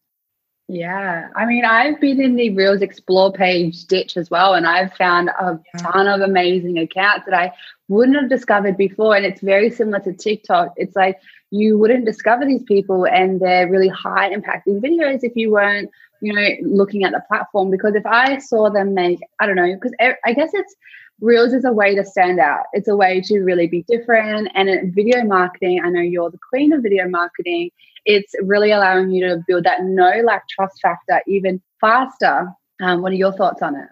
Yeah, 0.73 1.29
I 1.37 1.45
mean, 1.45 1.67
I've 1.67 2.01
been 2.01 2.19
in 2.19 2.35
the 2.35 2.49
Reels 2.49 2.81
Explore 2.81 3.31
page 3.31 3.85
ditch 3.85 4.17
as 4.17 4.31
well, 4.31 4.55
and 4.55 4.67
I've 4.67 4.95
found 4.95 5.29
a 5.29 5.61
yeah. 5.75 5.81
ton 5.83 6.09
of 6.09 6.23
amazing 6.23 6.79
accounts 6.79 7.27
that 7.27 7.35
I 7.35 7.53
wouldn't 7.89 8.17
have 8.17 8.31
discovered 8.31 8.79
before. 8.79 9.15
And 9.15 9.27
it's 9.27 9.43
very 9.43 9.69
similar 9.69 10.01
to 10.01 10.15
TikTok. 10.15 10.73
It's 10.77 10.97
like 10.97 11.21
you 11.51 11.77
wouldn't 11.77 12.07
discover 12.07 12.47
these 12.47 12.63
people, 12.63 13.07
and 13.07 13.39
they're 13.39 13.71
really 13.71 13.89
high 13.89 14.35
impacting 14.35 14.81
videos 14.81 15.23
if 15.23 15.37
you 15.37 15.51
weren't 15.51 15.91
you 16.23 16.33
know, 16.33 16.49
looking 16.63 17.05
at 17.05 17.13
the 17.13 17.23
platform. 17.29 17.71
Because 17.71 17.95
if 17.95 18.07
I 18.07 18.39
saw 18.39 18.71
them 18.71 18.95
make, 18.95 19.21
I 19.41 19.47
don't 19.47 19.57
know, 19.57 19.75
because 19.75 19.93
I 20.01 20.33
guess 20.33 20.53
it's 20.55 20.75
Reels 21.21 21.53
is 21.53 21.67
a 21.67 21.73
way 21.73 21.95
to 21.95 22.03
stand 22.03 22.41
out. 22.41 22.65
It's 22.73 22.89
a 22.89 22.97
way 22.97 23.21
to 23.27 23.41
really 23.41 23.67
be 23.67 23.83
different. 23.83 24.49
And 24.55 24.71
in 24.71 24.91
video 24.95 25.23
marketing, 25.25 25.83
I 25.85 25.91
know 25.91 26.01
you're 26.01 26.31
the 26.31 26.39
queen 26.49 26.73
of 26.73 26.83
video 26.83 27.07
marketing. 27.09 27.73
It's 28.05 28.35
really 28.43 28.73
allowing 28.73 29.11
you 29.11 29.27
to 29.29 29.43
build 29.47 29.65
that 29.65 29.85
no 29.85 30.11
like 30.25 30.43
trust 30.49 30.81
factor 30.81 31.21
even 31.27 31.63
faster. 31.81 32.49
Um, 32.81 33.03
what 33.03 33.13
are 33.13 33.17
your 33.17 33.33
thoughts 33.33 33.63
on 33.63 33.77
it? 33.77 33.89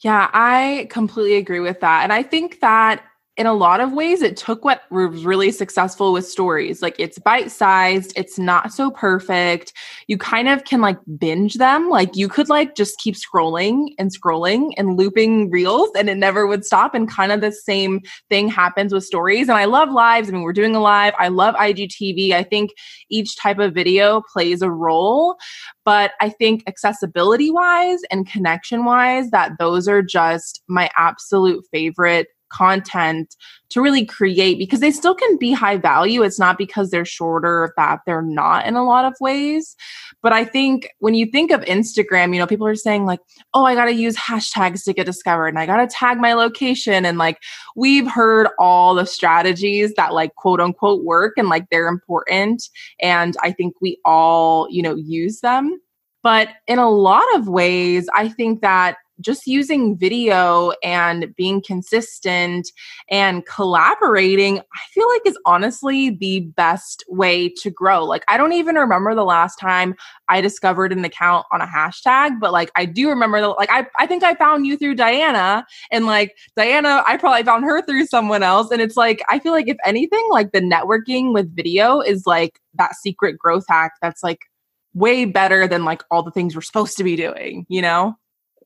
Yeah, 0.00 0.30
I 0.32 0.88
completely 0.90 1.36
agree 1.36 1.60
with 1.60 1.80
that. 1.80 2.02
And 2.02 2.12
I 2.12 2.22
think 2.22 2.60
that 2.60 3.04
in 3.38 3.46
a 3.46 3.54
lot 3.54 3.80
of 3.80 3.94
ways, 3.94 4.20
it 4.20 4.36
took 4.36 4.62
what 4.62 4.82
was 4.90 5.24
really 5.24 5.50
successful 5.50 6.12
with 6.12 6.26
stories. 6.26 6.82
Like 6.82 6.96
it's 6.98 7.18
bite 7.18 7.50
sized, 7.50 8.12
it's 8.14 8.38
not 8.38 8.74
so 8.74 8.90
perfect. 8.90 9.72
You 10.06 10.18
kind 10.18 10.50
of 10.50 10.64
can 10.64 10.82
like 10.82 10.98
binge 11.16 11.54
them. 11.54 11.88
Like 11.88 12.14
you 12.14 12.28
could 12.28 12.50
like 12.50 12.74
just 12.74 12.98
keep 12.98 13.14
scrolling 13.14 13.94
and 13.98 14.10
scrolling 14.14 14.72
and 14.76 14.98
looping 14.98 15.50
reels 15.50 15.88
and 15.96 16.10
it 16.10 16.16
never 16.18 16.46
would 16.46 16.66
stop. 16.66 16.94
And 16.94 17.08
kind 17.08 17.32
of 17.32 17.40
the 17.40 17.52
same 17.52 18.02
thing 18.28 18.48
happens 18.48 18.92
with 18.92 19.04
stories. 19.04 19.48
And 19.48 19.56
I 19.56 19.64
love 19.64 19.90
lives. 19.90 20.28
I 20.28 20.32
mean, 20.32 20.42
we're 20.42 20.52
doing 20.52 20.76
a 20.76 20.80
live. 20.80 21.14
I 21.18 21.28
love 21.28 21.54
IGTV. 21.54 22.32
I 22.32 22.42
think 22.42 22.72
each 23.08 23.36
type 23.38 23.58
of 23.58 23.72
video 23.72 24.22
plays 24.30 24.60
a 24.60 24.70
role. 24.70 25.36
But 25.86 26.12
I 26.20 26.28
think 26.28 26.64
accessibility 26.66 27.50
wise 27.50 28.00
and 28.10 28.28
connection 28.28 28.84
wise, 28.84 29.30
that 29.30 29.52
those 29.58 29.88
are 29.88 30.02
just 30.02 30.62
my 30.68 30.90
absolute 30.98 31.64
favorite 31.72 32.26
content 32.52 33.34
to 33.70 33.80
really 33.80 34.04
create 34.04 34.58
because 34.58 34.80
they 34.80 34.90
still 34.90 35.14
can 35.14 35.38
be 35.38 35.52
high 35.52 35.78
value. 35.78 36.22
It's 36.22 36.38
not 36.38 36.58
because 36.58 36.90
they're 36.90 37.06
shorter 37.06 37.72
that 37.76 38.00
they're 38.04 38.22
not 38.22 38.66
in 38.66 38.76
a 38.76 38.84
lot 38.84 39.06
of 39.06 39.14
ways. 39.20 39.74
But 40.20 40.32
I 40.32 40.44
think 40.44 40.90
when 40.98 41.14
you 41.14 41.26
think 41.26 41.50
of 41.50 41.62
Instagram, 41.62 42.34
you 42.34 42.38
know, 42.38 42.46
people 42.46 42.66
are 42.66 42.74
saying 42.74 43.06
like, 43.06 43.20
oh, 43.54 43.64
I 43.64 43.74
got 43.74 43.86
to 43.86 43.94
use 43.94 44.16
hashtags 44.16 44.84
to 44.84 44.92
get 44.92 45.06
discovered 45.06 45.48
and 45.48 45.58
I 45.58 45.66
got 45.66 45.78
to 45.78 45.86
tag 45.86 46.18
my 46.18 46.34
location. 46.34 47.06
And 47.06 47.18
like, 47.18 47.38
we've 47.74 48.08
heard 48.08 48.48
all 48.58 48.94
the 48.94 49.06
strategies 49.06 49.94
that 49.94 50.12
like 50.12 50.34
quote 50.34 50.60
unquote 50.60 51.02
work 51.02 51.34
and 51.38 51.48
like 51.48 51.64
they're 51.70 51.88
important. 51.88 52.62
And 53.00 53.34
I 53.42 53.52
think 53.52 53.74
we 53.80 53.98
all, 54.04 54.68
you 54.70 54.82
know, 54.82 54.94
use 54.94 55.40
them. 55.40 55.80
But 56.22 56.48
in 56.68 56.78
a 56.78 56.90
lot 56.90 57.24
of 57.34 57.48
ways, 57.48 58.08
I 58.14 58.28
think 58.28 58.60
that 58.60 58.96
just 59.20 59.46
using 59.46 59.96
video 59.96 60.72
and 60.82 61.34
being 61.36 61.62
consistent 61.64 62.70
and 63.10 63.46
collaborating, 63.46 64.58
I 64.58 64.80
feel 64.92 65.08
like 65.08 65.22
is 65.26 65.38
honestly 65.46 66.10
the 66.10 66.40
best 66.40 67.04
way 67.08 67.48
to 67.60 67.70
grow. 67.70 68.04
Like, 68.04 68.24
I 68.28 68.36
don't 68.36 68.52
even 68.52 68.76
remember 68.76 69.14
the 69.14 69.24
last 69.24 69.56
time 69.56 69.94
I 70.28 70.40
discovered 70.40 70.92
an 70.92 71.04
account 71.04 71.46
on 71.52 71.60
a 71.60 71.66
hashtag, 71.66 72.40
but 72.40 72.52
like, 72.52 72.70
I 72.74 72.84
do 72.84 73.08
remember 73.08 73.40
that, 73.40 73.48
like, 73.50 73.70
I, 73.70 73.86
I 73.98 74.06
think 74.06 74.24
I 74.24 74.34
found 74.34 74.66
you 74.66 74.76
through 74.76 74.94
Diana, 74.94 75.64
and 75.90 76.06
like, 76.06 76.36
Diana, 76.56 77.02
I 77.06 77.16
probably 77.16 77.44
found 77.44 77.64
her 77.64 77.82
through 77.82 78.06
someone 78.06 78.42
else. 78.42 78.70
And 78.70 78.80
it's 78.80 78.96
like, 78.96 79.22
I 79.28 79.38
feel 79.38 79.52
like 79.52 79.68
if 79.68 79.76
anything, 79.84 80.26
like, 80.30 80.52
the 80.52 80.60
networking 80.60 81.32
with 81.32 81.54
video 81.54 82.00
is 82.00 82.26
like 82.26 82.58
that 82.74 82.94
secret 82.96 83.38
growth 83.38 83.64
hack 83.68 83.92
that's 84.00 84.22
like 84.22 84.40
way 84.94 85.24
better 85.24 85.66
than 85.66 85.84
like 85.84 86.02
all 86.10 86.22
the 86.22 86.30
things 86.30 86.54
we're 86.54 86.62
supposed 86.62 86.96
to 86.98 87.04
be 87.04 87.16
doing, 87.16 87.66
you 87.68 87.82
know? 87.82 88.14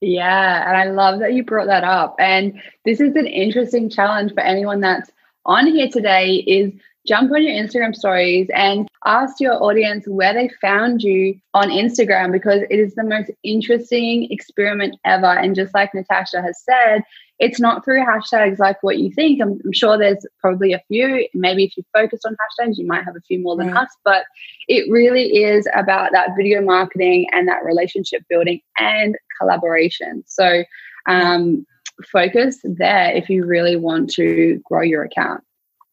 Yeah, 0.01 0.69
and 0.69 0.77
I 0.77 0.85
love 0.85 1.21
that 1.21 1.35
you 1.35 1.45
brought 1.45 1.67
that 1.67 1.85
up. 1.85 2.17
And 2.19 2.61
this 2.85 3.01
is 3.01 3.15
an 3.17 3.27
interesting 3.27 3.89
challenge 3.89 4.33
for 4.35 4.41
anyone 4.41 4.81
that's 4.81 5.11
on 5.45 5.67
here 5.67 5.89
today 5.89 6.37
is 6.47 6.73
jump 7.07 7.31
on 7.31 7.43
your 7.43 7.53
Instagram 7.53 7.95
stories 7.95 8.49
and 8.53 8.89
ask 9.05 9.41
your 9.41 9.63
audience 9.63 10.07
where 10.09 10.35
they 10.35 10.51
found 10.61 11.03
you 11.03 11.39
on 11.55 11.71
Instagram 11.71 12.33
because 12.33 12.63
it 12.69 12.79
is 12.79 12.95
the 12.95 13.05
most 13.05 13.31
interesting 13.45 14.31
experiment 14.31 14.97
ever. 15.05 15.27
And 15.27 15.55
just 15.55 15.73
like 15.73 15.95
Natasha 15.95 16.43
has 16.43 16.61
said, 16.63 17.03
it's 17.39 17.61
not 17.61 17.85
through 17.85 18.05
hashtags 18.05 18.59
like 18.59 18.83
what 18.83 18.99
you 18.99 19.11
think. 19.13 19.41
I'm, 19.43 19.61
I'm, 19.65 19.73
sure 19.73 19.99
there's 19.99 20.25
probably 20.41 20.73
a 20.73 20.83
few. 20.89 21.29
Maybe 21.35 21.65
if 21.65 21.77
you 21.77 21.85
focus 21.93 22.21
on 22.27 22.35
hashtags, 22.35 22.79
you 22.79 22.87
might 22.87 23.05
have 23.05 23.17
a 23.17 23.21
few 23.21 23.41
more 23.41 23.57
than 23.57 23.69
right. 23.73 23.83
us, 23.83 23.91
but 24.05 24.25
it 24.69 24.91
really 24.91 25.45
is 25.45 25.69
about 25.75 26.13
that 26.13 26.31
video 26.37 26.63
marketing 26.63 27.27
and 27.33 27.47
that 27.49 27.65
relationship 27.65 28.23
building 28.31 28.61
and 28.79 29.17
collaboration. 29.39 30.25
So, 30.27 30.65
um, 31.07 31.67
focus 32.11 32.59
there 32.65 33.13
if 33.15 33.31
you 33.31 33.45
really 33.47 33.77
want 33.77 34.11
to 34.11 34.61
grow 34.65 34.83
your 34.83 35.03
account. 35.05 35.43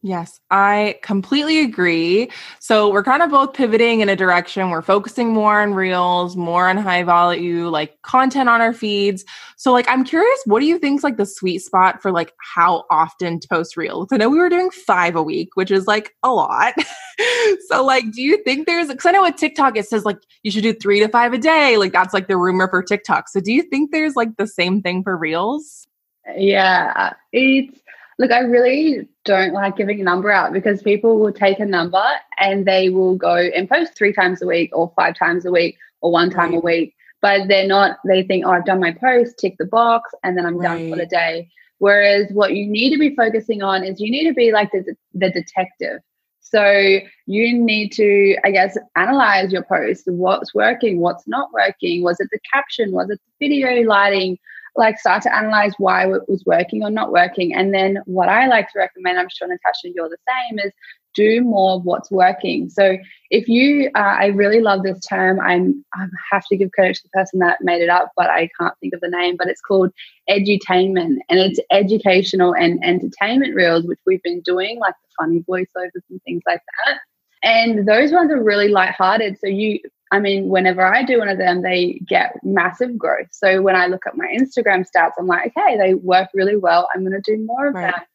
Yes, 0.05 0.41
I 0.51 0.99
completely 1.01 1.61
agree. 1.61 2.29
So 2.59 2.91
we're 2.91 3.05
kind 3.05 3.23
of 3.23 3.31
both 3.31 3.53
pivoting 3.53 4.01
in 4.01 4.09
a 4.09 4.17
direction. 4.17 4.69
We're 4.69 4.81
focusing 4.81 5.31
more 5.31 5.61
on 5.61 5.73
reels, 5.73 6.35
more 6.35 6.67
on 6.67 6.75
high 6.75 7.03
value 7.03 7.69
like 7.69 8.01
content 8.01 8.49
on 8.49 8.59
our 8.59 8.73
feeds. 8.73 9.23
So 9.55 9.71
like 9.71 9.87
I'm 9.87 10.03
curious, 10.03 10.39
what 10.45 10.59
do 10.59 10.65
you 10.65 10.77
think 10.77 10.99
is 10.99 11.03
like 11.05 11.15
the 11.15 11.25
sweet 11.25 11.59
spot 11.59 12.01
for 12.01 12.11
like 12.11 12.33
how 12.41 12.83
often 12.91 13.39
to 13.39 13.47
post 13.47 13.77
reels? 13.77 14.09
I 14.11 14.17
know 14.17 14.29
we 14.29 14.39
were 14.39 14.49
doing 14.49 14.71
five 14.71 15.15
a 15.15 15.23
week, 15.23 15.51
which 15.53 15.71
is 15.71 15.87
like 15.87 16.13
a 16.21 16.33
lot. 16.33 16.73
so 17.69 17.85
like 17.85 18.11
do 18.11 18.21
you 18.21 18.43
think 18.43 18.67
there's 18.67 18.89
because 18.89 19.05
I 19.05 19.11
know 19.11 19.21
with 19.21 19.37
TikTok 19.37 19.77
it 19.77 19.87
says 19.87 20.03
like 20.03 20.17
you 20.43 20.51
should 20.51 20.63
do 20.63 20.73
three 20.73 20.99
to 20.99 21.07
five 21.07 21.31
a 21.31 21.37
day. 21.37 21.77
Like 21.77 21.93
that's 21.93 22.13
like 22.13 22.27
the 22.27 22.35
rumor 22.35 22.67
for 22.67 22.83
TikTok. 22.83 23.29
So 23.29 23.39
do 23.39 23.53
you 23.53 23.61
think 23.61 23.91
there's 23.91 24.17
like 24.17 24.35
the 24.35 24.47
same 24.47 24.81
thing 24.81 25.01
for 25.01 25.15
reels? 25.15 25.87
Yeah, 26.35 27.13
it's 27.31 27.79
Look, 28.19 28.31
I 28.31 28.39
really 28.39 29.07
don't 29.25 29.53
like 29.53 29.77
giving 29.77 29.99
a 29.99 30.03
number 30.03 30.31
out 30.31 30.53
because 30.53 30.81
people 30.81 31.19
will 31.19 31.33
take 31.33 31.59
a 31.59 31.65
number 31.65 32.03
and 32.37 32.65
they 32.65 32.89
will 32.89 33.15
go 33.15 33.35
and 33.35 33.69
post 33.69 33.95
three 33.95 34.13
times 34.13 34.41
a 34.41 34.47
week 34.47 34.69
or 34.73 34.91
five 34.95 35.15
times 35.15 35.45
a 35.45 35.51
week 35.51 35.77
or 36.01 36.11
one 36.11 36.29
time 36.29 36.51
right. 36.51 36.57
a 36.57 36.61
week. 36.61 36.95
But 37.21 37.47
they're 37.47 37.67
not, 37.67 37.97
they 38.05 38.23
think, 38.23 38.45
oh, 38.45 38.51
I've 38.51 38.65
done 38.65 38.81
my 38.81 38.91
post, 38.91 39.39
tick 39.39 39.55
the 39.57 39.65
box, 39.65 40.11
and 40.23 40.37
then 40.37 40.45
I'm 40.45 40.57
right. 40.57 40.77
done 40.77 40.89
for 40.89 40.97
the 40.97 41.05
day. 41.05 41.49
Whereas 41.79 42.27
what 42.31 42.53
you 42.53 42.67
need 42.67 42.91
to 42.91 42.99
be 42.99 43.15
focusing 43.15 43.63
on 43.63 43.83
is 43.83 43.99
you 43.99 44.11
need 44.11 44.27
to 44.27 44.33
be 44.33 44.51
like 44.51 44.71
the, 44.71 44.95
the 45.13 45.31
detective. 45.31 46.01
So 46.39 46.99
you 47.25 47.57
need 47.57 47.93
to, 47.93 48.37
I 48.43 48.51
guess, 48.51 48.77
analyze 48.95 49.51
your 49.51 49.63
post. 49.63 50.03
What's 50.05 50.53
working? 50.53 50.99
What's 50.99 51.27
not 51.27 51.51
working? 51.51 52.03
Was 52.03 52.19
it 52.19 52.27
the 52.31 52.39
caption? 52.53 52.91
Was 52.91 53.09
it 53.09 53.19
the 53.39 53.47
video 53.47 53.81
lighting? 53.87 54.37
Like 54.75 54.99
start 54.99 55.21
to 55.23 55.35
analyze 55.35 55.73
why 55.77 56.05
it 56.05 56.27
was 56.27 56.43
working 56.45 56.83
or 56.83 56.89
not 56.89 57.11
working. 57.11 57.53
And 57.53 57.73
then 57.73 57.99
what 58.05 58.29
I 58.29 58.47
like 58.47 58.71
to 58.71 58.79
recommend, 58.79 59.19
I'm 59.19 59.29
sure 59.29 59.47
Natasha, 59.47 59.93
you're 59.93 60.09
the 60.09 60.17
same, 60.27 60.59
is 60.59 60.71
do 61.13 61.41
more 61.41 61.73
of 61.75 61.85
what's 61.85 62.09
working. 62.09 62.69
So 62.69 62.97
if 63.29 63.47
you, 63.47 63.89
uh, 63.95 63.99
I 63.99 64.27
really 64.27 64.61
love 64.61 64.83
this 64.83 64.99
term. 65.05 65.39
I'm, 65.39 65.85
I 65.93 66.07
have 66.31 66.45
to 66.47 66.57
give 66.57 66.71
credit 66.71 66.95
to 66.95 67.03
the 67.03 67.09
person 67.09 67.39
that 67.39 67.59
made 67.61 67.81
it 67.81 67.89
up, 67.89 68.11
but 68.15 68.29
I 68.29 68.49
can't 68.59 68.73
think 68.79 68.93
of 68.93 69.01
the 69.01 69.09
name. 69.09 69.35
But 69.37 69.47
it's 69.47 69.61
called 69.61 69.91
edutainment, 70.29 71.17
and 71.29 71.39
it's 71.39 71.59
educational 71.71 72.55
and 72.55 72.83
entertainment 72.83 73.53
reels, 73.53 73.85
which 73.85 73.99
we've 74.05 74.23
been 74.23 74.41
doing, 74.41 74.79
like 74.79 74.95
the 75.03 75.23
funny 75.23 75.43
voiceovers 75.47 76.01
and 76.09 76.21
things 76.23 76.41
like 76.47 76.61
that. 76.85 76.97
And 77.43 77.87
those 77.87 78.11
ones 78.11 78.31
are 78.31 78.41
really 78.41 78.69
lighthearted. 78.69 79.37
So 79.37 79.47
you 79.47 79.79
I 80.13 80.19
mean, 80.19 80.47
whenever 80.47 80.85
I 80.85 81.01
do 81.01 81.17
one 81.17 81.27
of 81.27 81.39
them, 81.39 81.63
they 81.63 81.99
get 82.07 82.35
massive 82.43 82.95
growth. 82.99 83.29
So 83.31 83.63
when 83.63 83.75
I 83.75 83.87
look 83.87 84.05
at 84.05 84.15
my 84.15 84.27
Instagram 84.27 84.85
stats, 84.87 85.13
I'm 85.17 85.25
like, 85.25 85.51
okay, 85.57 85.75
they 85.75 85.95
work 85.95 86.29
really 86.35 86.55
well. 86.55 86.87
I'm 86.93 87.01
going 87.01 87.19
to 87.19 87.35
do 87.35 87.43
more 87.43 87.69
of 87.69 87.73
right. 87.73 87.91
that. 87.91 88.05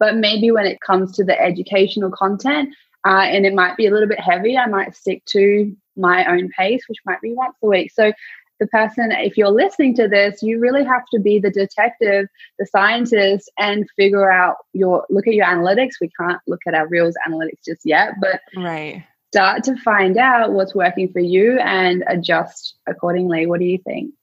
But 0.00 0.16
maybe 0.16 0.50
when 0.50 0.66
it 0.66 0.80
comes 0.80 1.12
to 1.12 1.22
the 1.22 1.40
educational 1.40 2.10
content, 2.10 2.74
uh, 3.06 3.22
and 3.22 3.46
it 3.46 3.54
might 3.54 3.76
be 3.76 3.86
a 3.86 3.92
little 3.92 4.08
bit 4.08 4.18
heavy, 4.18 4.58
I 4.58 4.66
might 4.66 4.96
stick 4.96 5.24
to 5.26 5.72
my 5.96 6.24
own 6.26 6.50
pace, 6.58 6.82
which 6.88 6.98
might 7.06 7.20
be 7.20 7.32
once 7.34 7.54
a 7.62 7.68
week. 7.68 7.92
So 7.94 8.12
the 8.58 8.66
person, 8.66 9.12
if 9.12 9.36
you're 9.36 9.52
listening 9.52 9.94
to 9.94 10.08
this, 10.08 10.42
you 10.42 10.58
really 10.58 10.82
have 10.82 11.04
to 11.12 11.20
be 11.20 11.38
the 11.38 11.52
detective, 11.52 12.26
the 12.58 12.66
scientist, 12.66 13.48
and 13.60 13.88
figure 13.94 14.28
out 14.28 14.56
your 14.72 15.06
look 15.08 15.28
at 15.28 15.34
your 15.34 15.46
analytics. 15.46 16.00
We 16.00 16.10
can't 16.18 16.40
look 16.48 16.60
at 16.66 16.74
our 16.74 16.88
reels 16.88 17.14
analytics 17.28 17.64
just 17.64 17.82
yet, 17.84 18.14
but 18.20 18.40
right 18.56 19.04
start 19.34 19.64
to 19.64 19.76
find 19.78 20.16
out 20.16 20.52
what's 20.52 20.76
working 20.76 21.12
for 21.12 21.18
you 21.18 21.58
and 21.58 22.04
adjust 22.06 22.76
accordingly. 22.86 23.46
What 23.46 23.58
do 23.58 23.66
you 23.66 23.78
think? 23.78 24.14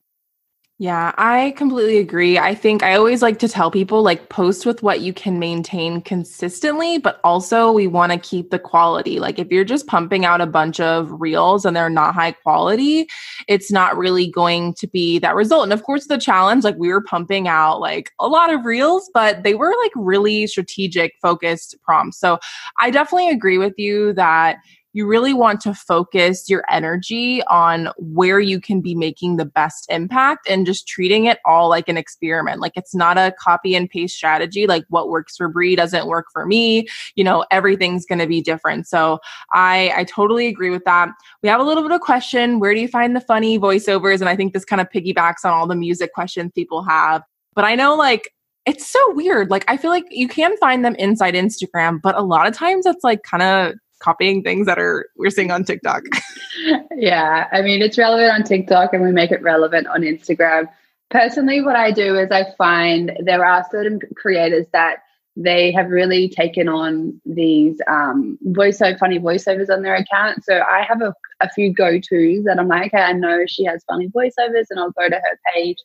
Yeah, 0.80 1.12
I 1.18 1.53
completely 1.58 1.98
agree. 1.98 2.39
I 2.39 2.56
think 2.56 2.82
I 2.82 2.96
always 2.96 3.22
like 3.22 3.38
to 3.39 3.50
tell 3.50 3.70
people 3.70 4.03
like 4.03 4.30
post 4.30 4.65
with 4.65 4.82
what 4.82 5.01
you 5.01 5.12
can 5.12 5.38
maintain 5.38 6.01
consistently, 6.01 6.98
but 6.98 7.20
also 7.25 7.74
we 7.74 7.88
want 7.88 8.13
to 8.13 8.18
keep 8.18 8.51
the 8.51 8.58
quality. 8.58 9.20
Like 9.20 9.38
if 9.38 9.51
you're 9.51 9.65
just 9.65 9.86
pumping 9.86 10.24
out 10.24 10.39
a 10.39 10.46
bunch 10.46 10.80
of 10.80 11.12
reels 11.20 11.65
and 11.65 11.75
they're 11.75 11.89
not 11.89 12.15
high 12.15 12.32
quality, 12.32 13.08
it's 13.50 13.70
not 13.70 13.98
really 13.98 14.32
going 14.32 14.74
to 14.75 14.88
be 14.88 15.20
that 15.20 15.36
result. 15.36 15.63
And 15.63 15.74
of 15.74 15.84
course, 15.84 16.08
the 16.08 16.18
challenge, 16.18 16.63
like 16.63 16.77
we 16.77 16.88
were 16.88 17.03
pumping 17.03 17.50
out 17.50 17.82
like 17.82 18.12
a 18.20 18.30
lot 18.30 18.51
of 18.51 18.63
reels, 18.63 19.12
but 19.13 19.44
they 19.44 19.56
were 19.56 19.75
like 19.84 19.91
really 19.98 20.48
strategic, 20.48 21.13
focused 21.22 21.75
prompts. 21.84 22.18
So 22.18 22.39
I 22.80 22.91
definitely 22.91 23.30
agree 23.30 23.58
with 23.58 23.74
you 23.77 24.13
that 24.13 24.56
you 24.93 25.07
really 25.07 25.33
want 25.33 25.62
to 25.62 25.74
focus 25.74 26.50
your 26.50 26.63
energy 26.69 27.41
on 27.43 27.89
where 27.98 28.39
you 28.39 28.60
can 28.60 28.81
be 28.81 28.93
making 28.93 29.38
the 29.38 29.45
best 29.45 29.86
impact 29.89 30.48
and 30.50 30.65
just 30.65 30.88
treating 30.88 31.25
it 31.25 31.39
all 31.45 31.69
like 31.69 31.88
an 31.88 31.98
experiment. 31.98 32.60
Like 32.60 32.74
it's 32.75 32.93
not 32.93 33.17
a 33.17 33.33
copy 33.39 33.75
and 33.75 33.89
paste 33.89 34.15
strategy. 34.15 34.67
Like 34.67 34.83
what 34.89 35.10
works 35.10 35.38
for 35.38 35.48
Bree 35.48 35.75
doesn't 35.75 36.07
work 36.07 36.25
for 36.33 36.45
me. 36.45 36.88
You 37.15 37.24
know, 37.24 37.45
everything's 37.51 38.05
going 38.05 38.19
to 38.19 38.27
be 38.27 38.41
different. 38.41 38.88
So 38.88 39.19
I, 39.53 39.93
I 39.95 40.03
totally 40.03 40.48
agree 40.48 40.69
with 40.69 40.83
that. 40.86 41.10
We 41.41 41.50
have 41.50 41.62
a 41.62 41.63
little 41.63 41.83
bit 41.83 41.91
of 41.91 42.01
question. 42.01 42.60
Where 42.60 42.74
do 42.74 42.81
you 42.81 42.88
find 42.88 43.15
the 43.15 43.21
funny 43.21 43.57
voiceovers? 43.57 44.19
And 44.19 44.29
I 44.29 44.36
think 44.36 44.53
this 44.53 44.65
kind 44.65 44.81
of 44.81 44.89
piggybacks 44.89 45.45
on 45.45 45.51
all 45.51 45.67
the 45.67 45.75
music 45.75 46.13
questions 46.13 46.51
people 46.53 46.83
have. 46.83 47.24
But 47.53 47.66
I 47.66 47.75
know 47.75 47.96
like 47.96 48.33
it's 48.66 48.87
so 48.87 49.00
weird. 49.13 49.50
Like 49.50 49.66
I 49.68 49.77
feel 49.77 49.89
like 49.89 50.05
you 50.11 50.27
can 50.27 50.55
find 50.57 50.85
them 50.85 50.96
inside 50.96 51.33
Instagram, 51.33 52.00
but 52.01 52.16
a 52.16 52.22
lot 52.22 52.48
of 52.48 52.53
times 52.53 52.85
it's 52.85 53.03
like 53.03 53.24
kind 53.24 53.44
of 53.44 53.75
copying 54.01 54.44
things 54.44 54.66
that 54.66 54.79
are 54.79 55.07
we're 55.18 55.29
seeing 55.29 55.51
on 55.51 55.64
TikTok. 55.64 56.03
yeah, 56.96 57.48
I 57.51 57.61
mean 57.61 57.81
it's 57.81 57.98
relevant 57.98 58.31
on 58.31 58.44
TikTok 58.44 58.94
and 58.94 59.03
we 59.03 59.11
make 59.11 59.31
it 59.31 59.42
relevant 59.42 59.87
on 59.87 60.01
Instagram. 60.01 60.68
Personally, 61.09 61.61
what 61.61 61.75
I 61.75 61.92
do 61.92 62.18
is 62.18 62.31
I 62.31 62.46
find 62.57 63.11
there 63.24 63.46
are 63.46 63.66
certain 63.70 64.00
creators 64.16 64.66
that 64.72 65.00
they 65.35 65.72
have 65.72 65.90
really 65.90 66.29
taken 66.29 66.68
on 66.68 67.20
these 67.25 67.79
um, 67.90 68.37
voiceover 68.48 69.00
funny 69.00 69.20
voiceovers 69.20 69.70
on 69.70 69.81
their 69.81 69.96
account. 69.96 70.44
So 70.44 70.59
I 70.59 70.83
have 70.87 71.01
a, 71.01 71.14
a 71.42 71.50
few 71.50 71.74
go 71.74 72.00
tos 72.00 72.44
that 72.46 72.57
I'm 72.59 72.68
like, 72.68 72.94
okay, 72.94 73.03
I 73.03 73.14
know 73.14 73.46
she 73.48 73.64
has 73.66 73.83
funny 73.85 74.09
voiceovers, 74.09 74.66
and 74.70 74.79
I'll 74.79 74.92
go 74.92 75.07
to 75.07 75.16
her 75.16 75.40
page 75.53 75.77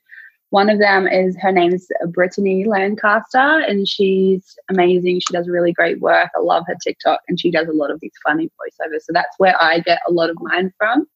one 0.50 0.70
of 0.70 0.78
them 0.78 1.09
is 1.09 1.37
her 1.40 1.50
name's 1.50 1.88
Brittany 2.09 2.64
Lancaster, 2.64 3.38
and 3.38 3.88
she's 3.88 4.56
amazing. 4.70 5.20
She 5.20 5.32
does 5.32 5.48
really 5.48 5.72
great 5.72 6.00
work. 6.00 6.30
I 6.37 6.40
love 6.40 6.64
her 6.68 6.76
TikTok, 6.82 7.20
and 7.28 7.38
she 7.38 7.50
does 7.50 7.68
a 7.68 7.72
lot 7.72 7.90
of 7.90 8.00
these 8.00 8.12
funny 8.24 8.46
voiceovers. 8.46 9.02
So 9.02 9.12
that's 9.12 9.37
where 9.38 9.61
I 9.61 9.80
get 9.80 10.00
a 10.09 10.12
lot 10.12 10.30
of 10.30 10.37
mine 10.40 10.72
from. 10.78 11.06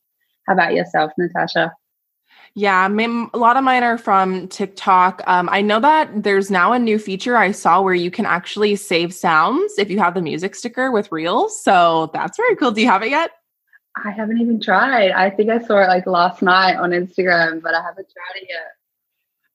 How 0.47 0.55
about 0.55 0.75
yourself, 0.75 1.13
Natasha? 1.17 1.73
Yeah, 2.55 2.89
a 2.89 3.39
lot 3.39 3.57
of 3.57 3.63
mine 3.63 3.85
are 3.85 3.97
from 3.97 4.49
TikTok. 4.49 5.23
Um, 5.27 5.49
I 5.53 5.63
know 5.63 5.79
that 5.79 6.25
there's 6.25 6.51
now 6.51 6.73
a 6.73 6.81
new 6.81 6.99
feature 6.99 7.37
I 7.37 7.53
saw 7.53 7.81
where 7.81 7.95
you 7.95 8.11
can 8.11 8.27
actually 8.27 8.75
save 8.75 9.15
sounds 9.15 9.79
if 9.79 9.89
you 9.89 10.01
have 10.01 10.15
the 10.15 10.23
music 10.23 10.57
sticker 10.57 10.91
with 10.91 11.13
Reels. 11.13 11.63
So 11.63 12.11
that's 12.13 12.37
very 12.37 12.57
cool. 12.57 12.73
Do 12.73 12.81
you 12.81 12.89
have 12.89 13.05
it 13.05 13.11
yet? 13.11 13.31
I 14.05 14.11
haven't 14.11 14.41
even 14.41 14.61
tried. 14.61 15.13
I 15.13 15.31
think 15.31 15.51
I 15.51 15.61
saw 15.61 15.85
it 15.85 15.87
like 15.87 16.07
last 16.07 16.43
night 16.43 16.75
on 16.77 16.91
Instagram, 16.91 17.63
but 17.63 17.75
I 17.75 17.83
haven't 17.83 18.09
tried 18.11 18.43
it 18.43 18.49
yet. 18.49 18.80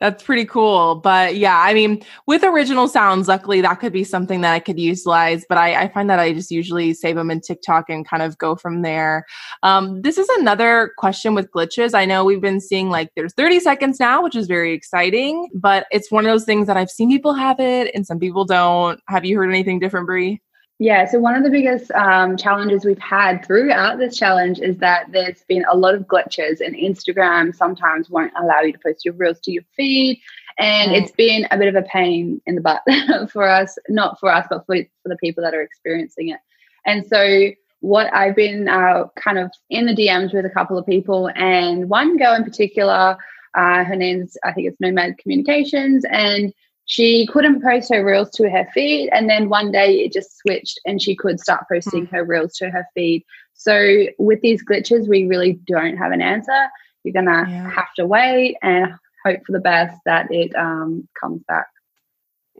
That's 0.02 0.24
pretty 0.24 0.44
cool. 0.46 0.96
But 0.96 1.38
yeah, 1.38 1.58
I 1.58 1.74
mean, 1.74 2.04
with 2.28 2.44
original 2.44 2.90
sounds, 2.90 3.30
luckily 3.30 3.62
that 3.62 3.80
could 3.80 3.94
be 3.94 4.04
something 4.04 4.42
that 4.42 4.54
I 4.54 4.60
could 4.60 4.78
utilize. 4.78 5.46
But 5.48 5.58
I, 5.58 5.84
I 5.84 5.88
find 5.88 6.10
that 6.10 6.20
I 6.20 6.34
just 6.34 6.52
usually 6.52 6.94
save 6.94 7.16
them 7.16 7.32
in 7.32 7.40
TikTok 7.40 7.90
and 7.90 8.08
kind 8.08 8.22
of 8.22 8.38
go 8.38 8.58
from 8.58 8.82
there. 8.82 9.26
Um, 9.64 10.02
this 10.02 10.18
is 10.18 10.28
another 10.38 10.92
question 10.98 11.34
with 11.34 11.50
glitches. 11.52 11.94
I 11.94 12.04
know 12.04 12.26
we've 12.26 12.42
been 12.42 12.60
seeing 12.60 12.90
like 12.90 13.10
there's 13.16 13.34
30 13.34 13.62
seconds 13.62 14.00
now, 14.00 14.22
which 14.22 14.36
is 14.36 14.48
very 14.48 14.74
exciting, 14.74 15.50
but 15.56 15.88
it's 15.92 16.12
one 16.12 16.26
of 16.26 16.32
those 16.32 16.46
things 16.46 16.68
that 16.68 16.76
I've 16.76 16.92
seen 16.92 17.10
people 17.10 17.34
have 17.34 17.60
it 17.62 17.92
and 17.96 18.06
some 18.06 18.20
people 18.20 18.44
don't. 18.44 19.00
Have 19.08 19.24
you 19.24 19.38
heard 19.38 19.50
anything 19.50 19.80
different, 19.80 20.08
Bree? 20.08 20.42
Yeah, 20.78 21.06
so 21.06 21.20
one 21.20 21.36
of 21.36 21.44
the 21.44 21.50
biggest 21.50 21.90
um, 21.92 22.36
challenges 22.36 22.84
we've 22.84 23.00
had 23.00 23.46
throughout 23.46 23.98
this 23.98 24.18
challenge 24.18 24.60
is 24.60 24.78
that 24.80 25.10
there's 25.12 25.44
been 25.48 25.64
a 25.72 25.76
lot 25.76 25.96
of 25.96 26.02
glitches, 26.02 26.60
and 26.60 26.76
Instagram 26.76 27.56
sometimes 27.56 28.10
won't 28.10 28.34
allow 28.38 28.60
you 28.60 28.74
to 28.74 28.80
post 28.80 29.06
your 29.06 29.14
reels 29.14 29.40
to 29.42 29.52
your 29.52 29.64
feed. 29.76 30.20
And 30.58 30.94
it's 30.94 31.12
been 31.12 31.48
a 31.52 31.58
bit 31.58 31.74
of 31.74 31.82
a 31.82 31.88
pain 31.88 32.42
in 32.46 32.56
the 32.56 32.62
butt 32.62 32.82
for 33.32 33.48
us, 33.48 33.78
not 33.88 34.20
for 34.20 34.30
us, 34.32 34.48
but 34.50 34.66
for, 34.66 34.76
for 35.02 35.10
the 35.10 35.18
people 35.18 35.44
that 35.44 35.54
are 35.54 35.62
experiencing 35.62 36.30
it. 36.30 36.40
And 36.86 37.06
so, 37.06 37.52
what 37.80 38.14
I've 38.14 38.36
been 38.36 38.68
uh, 38.68 39.06
kind 39.16 39.38
of 39.38 39.52
in 39.70 39.86
the 39.86 39.96
DMs 39.96 40.34
with 40.34 40.46
a 40.46 40.50
couple 40.50 40.78
of 40.78 40.86
people, 40.86 41.30
and 41.36 41.90
one 41.90 42.18
girl 42.18 42.34
in 42.34 42.44
particular, 42.44 43.18
uh, 43.56 43.84
her 43.86 43.96
name's, 43.96 44.38
I 44.44 44.52
think 44.52 44.68
it's 44.68 44.82
Nomad 44.82 45.18
Communications, 45.20 46.04
and 46.10 46.54
she 46.86 47.28
couldn't 47.28 47.64
post 47.64 47.92
her 47.94 48.06
reels 48.06 48.30
to 48.32 48.50
her 48.50 48.68
feed 48.74 49.10
and 49.12 49.30
then 49.30 49.50
one 49.50 49.72
day 49.72 50.00
it 50.00 50.14
just 50.14 50.38
switched 50.38 50.80
and 50.86 51.02
she 51.02 51.16
could 51.16 51.40
start 51.40 51.66
posting 51.72 52.06
mm-hmm. 52.06 52.16
her 52.16 52.24
reels 52.24 52.54
to 52.56 52.70
her 52.70 52.88
feed 52.94 53.24
so 53.54 54.06
with 54.18 54.40
these 54.42 54.64
glitches 54.64 55.08
we 55.08 55.26
really 55.26 55.60
don't 55.68 55.98
have 55.98 56.12
an 56.12 56.22
answer 56.22 56.70
you're 57.04 57.14
gonna 57.14 57.46
yeah. 57.50 57.70
have 57.70 57.94
to 57.96 58.06
wait 58.06 58.56
and 58.62 58.94
hope 59.26 59.40
for 59.46 59.52
the 59.52 59.60
best 59.60 60.00
that 60.06 60.32
it 60.32 60.56
um, 60.56 61.08
comes 61.20 61.42
back 61.48 61.68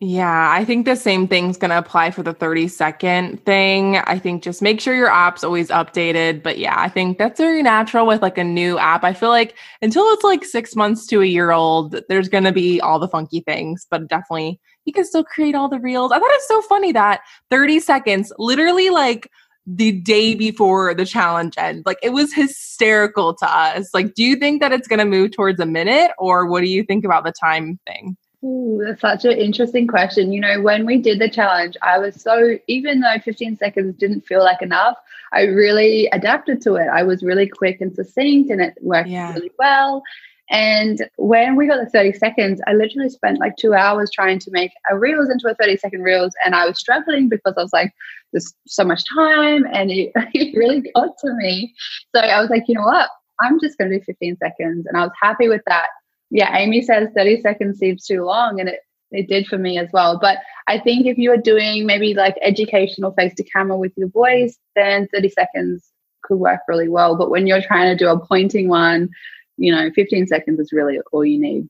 yeah, 0.02 0.52
I 0.52 0.66
think 0.66 0.86
the 0.86 0.98
same 0.98 1.26
thing's 1.26 1.56
going 1.56 1.70
to 1.70 1.78
apply 1.78 2.12
for 2.12 2.22
the 2.22 2.34
30 2.34 2.68
second 2.68 3.46
thing. 3.46 3.96
I 3.96 4.20
think 4.20 4.44
just 4.44 4.62
make 4.62 4.82
sure 4.82 4.94
your 4.94 5.10
app's 5.10 5.42
always 5.42 5.70
updated. 5.70 6.44
But 6.44 6.58
yeah, 6.58 6.76
I 6.78 6.90
think 6.90 7.18
that's 7.18 7.40
very 7.40 7.64
natural 7.64 8.06
with 8.06 8.22
like 8.22 8.38
a 8.38 8.44
new 8.44 8.78
app. 8.78 9.06
I 9.06 9.14
feel 9.14 9.30
like 9.30 9.56
until 9.82 10.04
it's 10.12 10.24
like 10.24 10.44
six 10.44 10.76
months 10.76 11.08
to 11.08 11.22
a 11.22 11.26
year 11.26 11.52
old, 11.52 11.96
there's 12.10 12.28
going 12.28 12.44
to 12.44 12.52
be 12.52 12.82
all 12.82 13.00
the 13.00 13.08
funky 13.08 13.40
things, 13.40 13.88
but 13.90 14.10
definitely 14.10 14.60
you 14.84 14.92
can 14.92 15.06
still 15.06 15.24
create 15.24 15.56
all 15.56 15.70
the 15.70 15.80
reels. 15.80 16.12
I 16.12 16.20
thought 16.20 16.28
it's 16.32 16.48
so 16.50 16.62
funny 16.64 16.92
that 16.92 17.22
30 17.50 17.80
seconds, 17.80 18.34
literally 18.38 18.90
like 18.90 19.32
the 19.66 19.94
day 19.94 20.36
before 20.36 20.94
the 20.94 21.06
challenge 21.06 21.54
ends, 21.58 21.84
like 21.86 22.00
it 22.04 22.12
was 22.12 22.34
hysterical 22.34 23.34
to 23.34 23.46
us. 23.46 23.94
Like, 23.94 24.14
do 24.14 24.24
you 24.24 24.36
think 24.36 24.62
that 24.62 24.74
it's 24.74 24.90
going 24.90 25.00
to 25.00 25.06
move 25.06 25.32
towards 25.32 25.62
a 25.62 25.66
minute 25.66 26.12
or 26.18 26.48
what 26.48 26.60
do 26.60 26.68
you 26.68 26.84
think 26.84 27.06
about 27.06 27.24
the 27.24 27.32
time 27.32 27.80
thing? 27.88 28.18
Ooh, 28.44 28.82
that's 28.84 29.02
such 29.02 29.26
an 29.26 29.38
interesting 29.38 29.88
question. 29.88 30.32
You 30.32 30.42
know, 30.42 30.62
when 30.62 30.86
we 30.86 30.98
did 30.98 31.20
the 31.20 31.30
challenge, 31.30 31.76
I 31.82 31.98
was 31.98 32.22
so, 32.22 32.58
even 32.68 33.00
though 33.00 33.18
15 33.24 33.58
seconds 33.58 33.96
didn't 33.98 34.22
feel 34.22 34.44
like 34.44 34.62
enough, 34.62 34.98
I 35.34 35.44
really 35.44 36.08
adapted 36.12 36.62
to 36.62 36.76
it. 36.76 36.88
I 36.88 37.04
was 37.04 37.24
really 37.24 37.48
quick 37.48 37.82
and 37.82 37.94
succinct 37.94 38.50
and 38.50 38.62
it 38.62 38.78
worked 38.82 39.10
yeah. 39.10 39.34
really 39.34 39.52
well. 39.58 40.04
And 40.50 41.10
when 41.18 41.56
we 41.56 41.68
got 41.68 41.84
the 41.84 41.90
30 41.90 42.14
seconds, 42.14 42.62
I 42.68 42.74
literally 42.74 43.10
spent 43.10 43.40
like 43.40 43.56
two 43.58 43.74
hours 43.74 44.12
trying 44.14 44.40
to 44.40 44.52
make 44.52 44.72
a 44.92 44.98
reels 44.98 45.30
into 45.30 45.50
a 45.50 45.56
30 45.56 45.78
second 45.78 46.02
reels. 46.04 46.34
And 46.46 46.54
I 46.54 46.68
was 46.68 46.78
struggling 46.78 47.30
because 47.30 47.56
I 47.58 47.62
was 47.62 47.74
like, 47.74 47.92
there's 48.32 48.54
so 48.68 48.84
much 48.84 49.02
time 49.14 49.66
and 49.72 49.90
it, 49.90 50.12
it 50.34 50.56
really 50.56 50.82
got 50.94 51.18
to 51.20 51.34
me. 51.34 51.74
So 52.16 52.22
I 52.22 52.40
was 52.42 52.50
like, 52.50 52.64
you 52.68 52.76
know 52.76 52.84
what? 52.84 53.10
I'm 53.42 53.60
just 53.60 53.78
going 53.78 53.90
to 53.90 53.98
do 53.98 54.04
15 54.06 54.38
seconds. 54.38 54.86
And 54.86 54.98
I 54.98 55.02
was 55.02 55.12
happy 55.20 55.50
with 55.50 55.62
that. 55.66 55.88
Yeah, 56.36 56.54
Amy 56.58 56.82
says 56.82 57.08
30 57.16 57.40
seconds 57.40 57.80
seems 57.80 58.06
too 58.06 58.26
long. 58.26 58.60
And 58.60 58.68
it, 58.68 58.82
it 59.12 59.30
did 59.30 59.48
for 59.48 59.58
me 59.58 59.78
as 59.78 59.88
well. 59.94 60.20
But 60.20 60.40
I 60.68 60.78
think 60.80 61.06
if 61.06 61.18
you 61.18 61.32
are 61.32 61.38
doing 61.38 61.86
maybe 61.86 62.14
like 62.14 62.36
educational 62.42 63.14
face 63.14 63.34
to 63.36 63.44
camera 63.44 63.78
with 63.78 63.94
your 63.96 64.10
voice, 64.10 64.58
then 64.76 65.08
30 65.14 65.30
seconds 65.30 65.90
could 66.24 66.36
work 66.36 66.60
really 66.68 66.90
well. 66.90 67.16
But 67.16 67.30
when 67.30 67.48
you're 67.48 67.62
trying 67.62 67.90
to 67.90 67.96
do 67.96 68.10
a 68.10 68.20
pointing 68.20 68.68
one, 68.68 69.12
you 69.56 69.74
know, 69.74 69.90
15 69.96 70.28
seconds 70.28 70.60
is 70.60 70.74
really 70.74 71.00
all 71.14 71.24
you 71.24 71.40
need. 71.40 71.70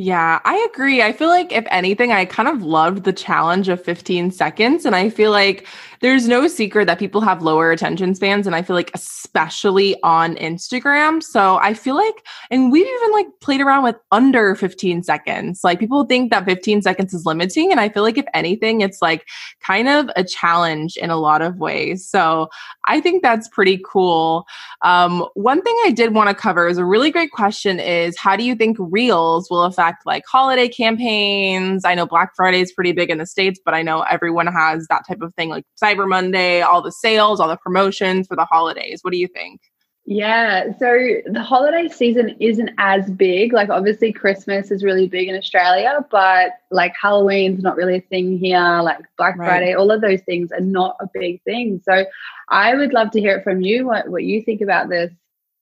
Yeah, 0.00 0.38
I 0.44 0.64
agree. 0.72 1.02
I 1.02 1.12
feel 1.12 1.26
like 1.26 1.50
if 1.50 1.66
anything, 1.72 2.12
I 2.12 2.24
kind 2.24 2.48
of 2.48 2.62
loved 2.62 3.02
the 3.02 3.12
challenge 3.12 3.68
of 3.68 3.82
15 3.82 4.30
seconds. 4.30 4.84
And 4.86 4.94
I 4.94 5.10
feel 5.10 5.32
like 5.32 5.66
there's 6.00 6.28
no 6.28 6.46
secret 6.46 6.86
that 6.86 7.00
people 7.00 7.20
have 7.20 7.42
lower 7.42 7.72
attention 7.72 8.14
spans. 8.14 8.46
And 8.46 8.54
I 8.54 8.62
feel 8.62 8.76
like, 8.76 8.92
especially 8.94 10.00
on 10.04 10.36
Instagram. 10.36 11.20
So 11.20 11.56
I 11.56 11.74
feel 11.74 11.96
like, 11.96 12.24
and 12.48 12.70
we've 12.70 12.86
even 12.86 13.10
like 13.10 13.26
played 13.40 13.60
around 13.60 13.82
with 13.82 13.96
under 14.12 14.54
15 14.54 15.02
seconds. 15.02 15.64
Like 15.64 15.80
people 15.80 16.04
think 16.04 16.30
that 16.30 16.44
15 16.44 16.80
seconds 16.80 17.12
is 17.12 17.26
limiting. 17.26 17.72
And 17.72 17.80
I 17.80 17.88
feel 17.88 18.04
like, 18.04 18.18
if 18.18 18.26
anything, 18.34 18.82
it's 18.82 19.02
like 19.02 19.26
kind 19.60 19.88
of 19.88 20.08
a 20.14 20.22
challenge 20.22 20.96
in 20.96 21.10
a 21.10 21.16
lot 21.16 21.42
of 21.42 21.56
ways. 21.58 22.06
So 22.08 22.50
I 22.86 23.00
think 23.00 23.24
that's 23.24 23.48
pretty 23.48 23.80
cool. 23.84 24.46
Um, 24.82 25.26
one 25.34 25.60
thing 25.60 25.74
I 25.84 25.90
did 25.90 26.14
want 26.14 26.28
to 26.28 26.36
cover 26.36 26.68
is 26.68 26.78
a 26.78 26.84
really 26.84 27.10
great 27.10 27.32
question 27.32 27.80
is 27.80 28.16
how 28.16 28.36
do 28.36 28.44
you 28.44 28.54
think 28.54 28.76
Reels 28.78 29.50
will 29.50 29.64
affect 29.64 29.87
like 30.06 30.24
holiday 30.30 30.68
campaigns? 30.68 31.84
I 31.84 31.94
know 31.94 32.06
Black 32.06 32.32
Friday 32.36 32.60
is 32.60 32.72
pretty 32.72 32.92
big 32.92 33.10
in 33.10 33.18
the 33.18 33.26
States, 33.26 33.60
but 33.64 33.74
I 33.74 33.82
know 33.82 34.02
everyone 34.02 34.46
has 34.46 34.86
that 34.88 35.02
type 35.06 35.20
of 35.22 35.34
thing 35.34 35.48
like 35.48 35.64
Cyber 35.82 36.08
Monday, 36.08 36.62
all 36.62 36.82
the 36.82 36.92
sales, 36.92 37.40
all 37.40 37.48
the 37.48 37.56
promotions 37.56 38.26
for 38.26 38.36
the 38.36 38.44
holidays. 38.44 39.00
What 39.02 39.12
do 39.12 39.18
you 39.18 39.28
think? 39.28 39.60
Yeah, 40.10 40.72
so 40.78 40.96
the 41.26 41.42
holiday 41.42 41.86
season 41.86 42.34
isn't 42.40 42.70
as 42.78 43.10
big. 43.10 43.52
Like, 43.52 43.68
obviously, 43.68 44.10
Christmas 44.10 44.70
is 44.70 44.82
really 44.82 45.06
big 45.06 45.28
in 45.28 45.36
Australia, 45.36 46.02
but 46.10 46.52
like 46.70 46.94
Halloween's 46.98 47.62
not 47.62 47.76
really 47.76 47.96
a 47.96 48.00
thing 48.00 48.38
here. 48.38 48.80
Like, 48.82 49.00
Black 49.18 49.36
right. 49.36 49.46
Friday, 49.46 49.74
all 49.74 49.90
of 49.90 50.00
those 50.00 50.22
things 50.22 50.50
are 50.50 50.62
not 50.62 50.96
a 51.02 51.08
big 51.12 51.42
thing. 51.42 51.82
So, 51.84 52.06
I 52.48 52.74
would 52.74 52.94
love 52.94 53.10
to 53.10 53.20
hear 53.20 53.36
it 53.36 53.44
from 53.44 53.60
you 53.60 53.86
what, 53.86 54.08
what 54.08 54.24
you 54.24 54.40
think 54.42 54.62
about 54.62 54.88
this. 54.88 55.12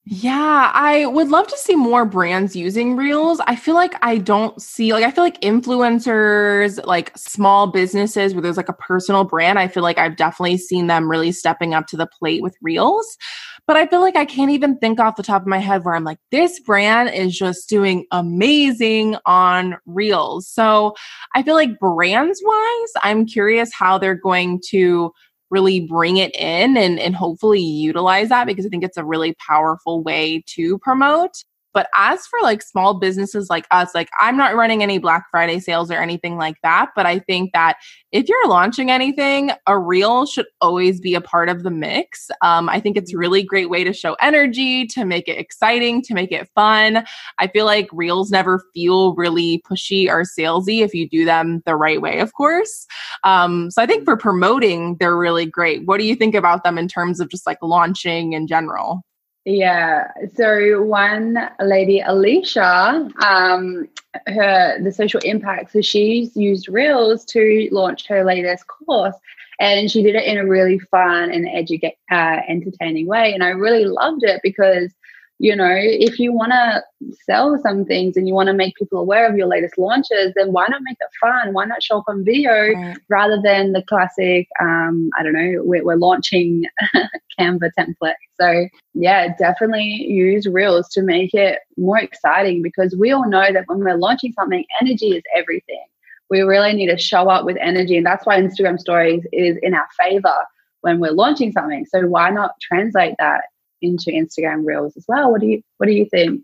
Yeah, 0.08 0.70
I 0.72 1.04
would 1.06 1.30
love 1.30 1.48
to 1.48 1.56
see 1.58 1.74
more 1.74 2.04
brands 2.04 2.54
using 2.54 2.94
Reels. 2.94 3.40
I 3.48 3.56
feel 3.56 3.74
like 3.74 3.94
I 4.02 4.18
don't 4.18 4.62
see 4.62 4.92
like 4.92 5.02
I 5.02 5.10
feel 5.10 5.24
like 5.24 5.40
influencers, 5.40 6.84
like 6.86 7.10
small 7.18 7.66
businesses 7.66 8.32
where 8.32 8.40
there's 8.40 8.56
like 8.56 8.68
a 8.68 8.72
personal 8.72 9.24
brand, 9.24 9.58
I 9.58 9.66
feel 9.66 9.82
like 9.82 9.98
I've 9.98 10.14
definitely 10.14 10.58
seen 10.58 10.86
them 10.86 11.10
really 11.10 11.32
stepping 11.32 11.74
up 11.74 11.88
to 11.88 11.96
the 11.96 12.06
plate 12.06 12.40
with 12.40 12.54
Reels. 12.62 13.18
But 13.66 13.76
I 13.76 13.88
feel 13.88 14.00
like 14.00 14.14
I 14.14 14.24
can't 14.24 14.52
even 14.52 14.78
think 14.78 15.00
off 15.00 15.16
the 15.16 15.24
top 15.24 15.42
of 15.42 15.48
my 15.48 15.58
head 15.58 15.84
where 15.84 15.96
I'm 15.96 16.04
like 16.04 16.18
this 16.30 16.60
brand 16.60 17.12
is 17.12 17.36
just 17.36 17.68
doing 17.68 18.06
amazing 18.12 19.16
on 19.26 19.76
Reels. 19.86 20.46
So, 20.48 20.94
I 21.34 21.42
feel 21.42 21.54
like 21.54 21.80
brands 21.80 22.40
wise, 22.44 22.92
I'm 23.02 23.26
curious 23.26 23.72
how 23.74 23.98
they're 23.98 24.14
going 24.14 24.60
to 24.68 25.12
really 25.50 25.80
bring 25.80 26.16
it 26.16 26.34
in 26.34 26.76
and, 26.76 26.98
and 26.98 27.14
hopefully 27.14 27.60
utilize 27.60 28.28
that 28.30 28.46
because 28.46 28.66
I 28.66 28.68
think 28.68 28.84
it's 28.84 28.96
a 28.96 29.04
really 29.04 29.34
powerful 29.34 30.02
way 30.02 30.42
to 30.48 30.78
promote. 30.78 31.44
But 31.76 31.88
as 31.94 32.26
for 32.26 32.38
like 32.40 32.62
small 32.62 32.94
businesses 32.94 33.50
like 33.50 33.66
us, 33.70 33.94
like 33.94 34.08
I'm 34.18 34.34
not 34.34 34.56
running 34.56 34.82
any 34.82 34.96
Black 34.96 35.26
Friday 35.30 35.60
sales 35.60 35.90
or 35.90 36.00
anything 36.00 36.38
like 36.38 36.56
that. 36.62 36.92
But 36.96 37.04
I 37.04 37.18
think 37.18 37.52
that 37.52 37.76
if 38.12 38.30
you're 38.30 38.48
launching 38.48 38.90
anything, 38.90 39.50
a 39.66 39.78
reel 39.78 40.24
should 40.24 40.46
always 40.62 41.00
be 41.00 41.14
a 41.14 41.20
part 41.20 41.50
of 41.50 41.64
the 41.64 41.70
mix. 41.70 42.30
Um, 42.40 42.70
I 42.70 42.80
think 42.80 42.96
it's 42.96 43.12
a 43.12 43.18
really 43.18 43.42
great 43.42 43.68
way 43.68 43.84
to 43.84 43.92
show 43.92 44.14
energy, 44.22 44.86
to 44.86 45.04
make 45.04 45.28
it 45.28 45.36
exciting, 45.36 46.00
to 46.04 46.14
make 46.14 46.32
it 46.32 46.48
fun. 46.54 47.04
I 47.38 47.46
feel 47.48 47.66
like 47.66 47.90
reels 47.92 48.30
never 48.30 48.64
feel 48.72 49.14
really 49.14 49.62
pushy 49.70 50.08
or 50.08 50.22
salesy 50.22 50.80
if 50.80 50.94
you 50.94 51.06
do 51.06 51.26
them 51.26 51.62
the 51.66 51.76
right 51.76 52.00
way, 52.00 52.20
of 52.20 52.32
course. 52.32 52.86
Um, 53.22 53.70
so 53.70 53.82
I 53.82 53.86
think 53.86 54.06
for 54.06 54.16
promoting, 54.16 54.96
they're 54.98 55.14
really 55.14 55.44
great. 55.44 55.84
What 55.84 55.98
do 55.98 56.06
you 56.06 56.14
think 56.14 56.34
about 56.34 56.64
them 56.64 56.78
in 56.78 56.88
terms 56.88 57.20
of 57.20 57.28
just 57.28 57.46
like 57.46 57.58
launching 57.60 58.32
in 58.32 58.46
general? 58.46 59.02
Yeah. 59.46 60.08
So 60.34 60.82
one 60.82 61.38
lady, 61.60 62.00
Alicia, 62.04 63.08
um, 63.24 63.88
her 64.26 64.82
the 64.82 64.92
social 64.92 65.20
impact. 65.20 65.72
So 65.72 65.80
she's 65.82 66.36
used 66.36 66.68
Reels 66.68 67.24
to 67.26 67.68
launch 67.70 68.08
her 68.08 68.24
latest 68.24 68.66
course, 68.66 69.14
and 69.60 69.90
she 69.90 70.02
did 70.02 70.16
it 70.16 70.24
in 70.24 70.38
a 70.38 70.46
really 70.46 70.80
fun 70.80 71.30
and 71.30 71.48
educate, 71.48 71.94
uh, 72.10 72.40
entertaining 72.48 73.06
way. 73.06 73.34
And 73.34 73.44
I 73.44 73.50
really 73.50 73.84
loved 73.84 74.24
it 74.24 74.40
because 74.42 74.92
you 75.38 75.54
know, 75.54 75.74
if 75.76 76.18
you 76.18 76.32
want 76.32 76.52
to 76.52 76.82
sell 77.24 77.58
some 77.58 77.84
things 77.84 78.16
and 78.16 78.26
you 78.26 78.32
want 78.32 78.46
to 78.46 78.54
make 78.54 78.74
people 78.76 78.98
aware 78.98 79.28
of 79.28 79.36
your 79.36 79.46
latest 79.46 79.76
launches, 79.76 80.32
then 80.34 80.52
why 80.52 80.66
not 80.68 80.80
make 80.82 80.96
it 80.98 81.08
fun? 81.20 81.52
Why 81.52 81.66
not 81.66 81.82
show 81.82 81.98
up 81.98 82.04
on 82.08 82.24
video 82.24 82.72
right. 82.72 82.96
rather 83.10 83.40
than 83.42 83.72
the 83.72 83.82
classic, 83.82 84.48
um, 84.60 85.10
I 85.18 85.22
don't 85.22 85.34
know, 85.34 85.62
we're, 85.62 85.84
we're 85.84 85.96
launching 85.96 86.64
Canva 87.38 87.70
template. 87.78 88.14
So, 88.40 88.68
yeah, 88.94 89.36
definitely 89.36 89.84
use 89.84 90.46
Reels 90.46 90.88
to 90.90 91.02
make 91.02 91.34
it 91.34 91.58
more 91.76 91.98
exciting 91.98 92.62
because 92.62 92.96
we 92.98 93.10
all 93.10 93.28
know 93.28 93.52
that 93.52 93.64
when 93.66 93.80
we're 93.80 93.98
launching 93.98 94.32
something, 94.32 94.64
energy 94.80 95.08
is 95.08 95.22
everything. 95.36 95.84
We 96.30 96.40
really 96.40 96.72
need 96.72 96.88
to 96.88 96.98
show 96.98 97.28
up 97.28 97.44
with 97.44 97.58
energy. 97.60 97.98
And 97.98 98.06
that's 98.06 98.24
why 98.24 98.40
Instagram 98.40 98.78
stories 98.78 99.24
is 99.32 99.58
in 99.62 99.74
our 99.74 99.86
favor 100.02 100.34
when 100.80 100.98
we're 100.98 101.12
launching 101.12 101.52
something. 101.52 101.84
So, 101.84 102.06
why 102.06 102.30
not 102.30 102.52
translate 102.62 103.16
that 103.18 103.42
into 103.82 104.10
Instagram 104.10 104.64
Reels 104.64 104.96
as 104.96 105.04
well. 105.08 105.30
What 105.30 105.40
do 105.40 105.46
you 105.46 105.62
What 105.78 105.86
do 105.86 105.92
you 105.92 106.06
think? 106.06 106.42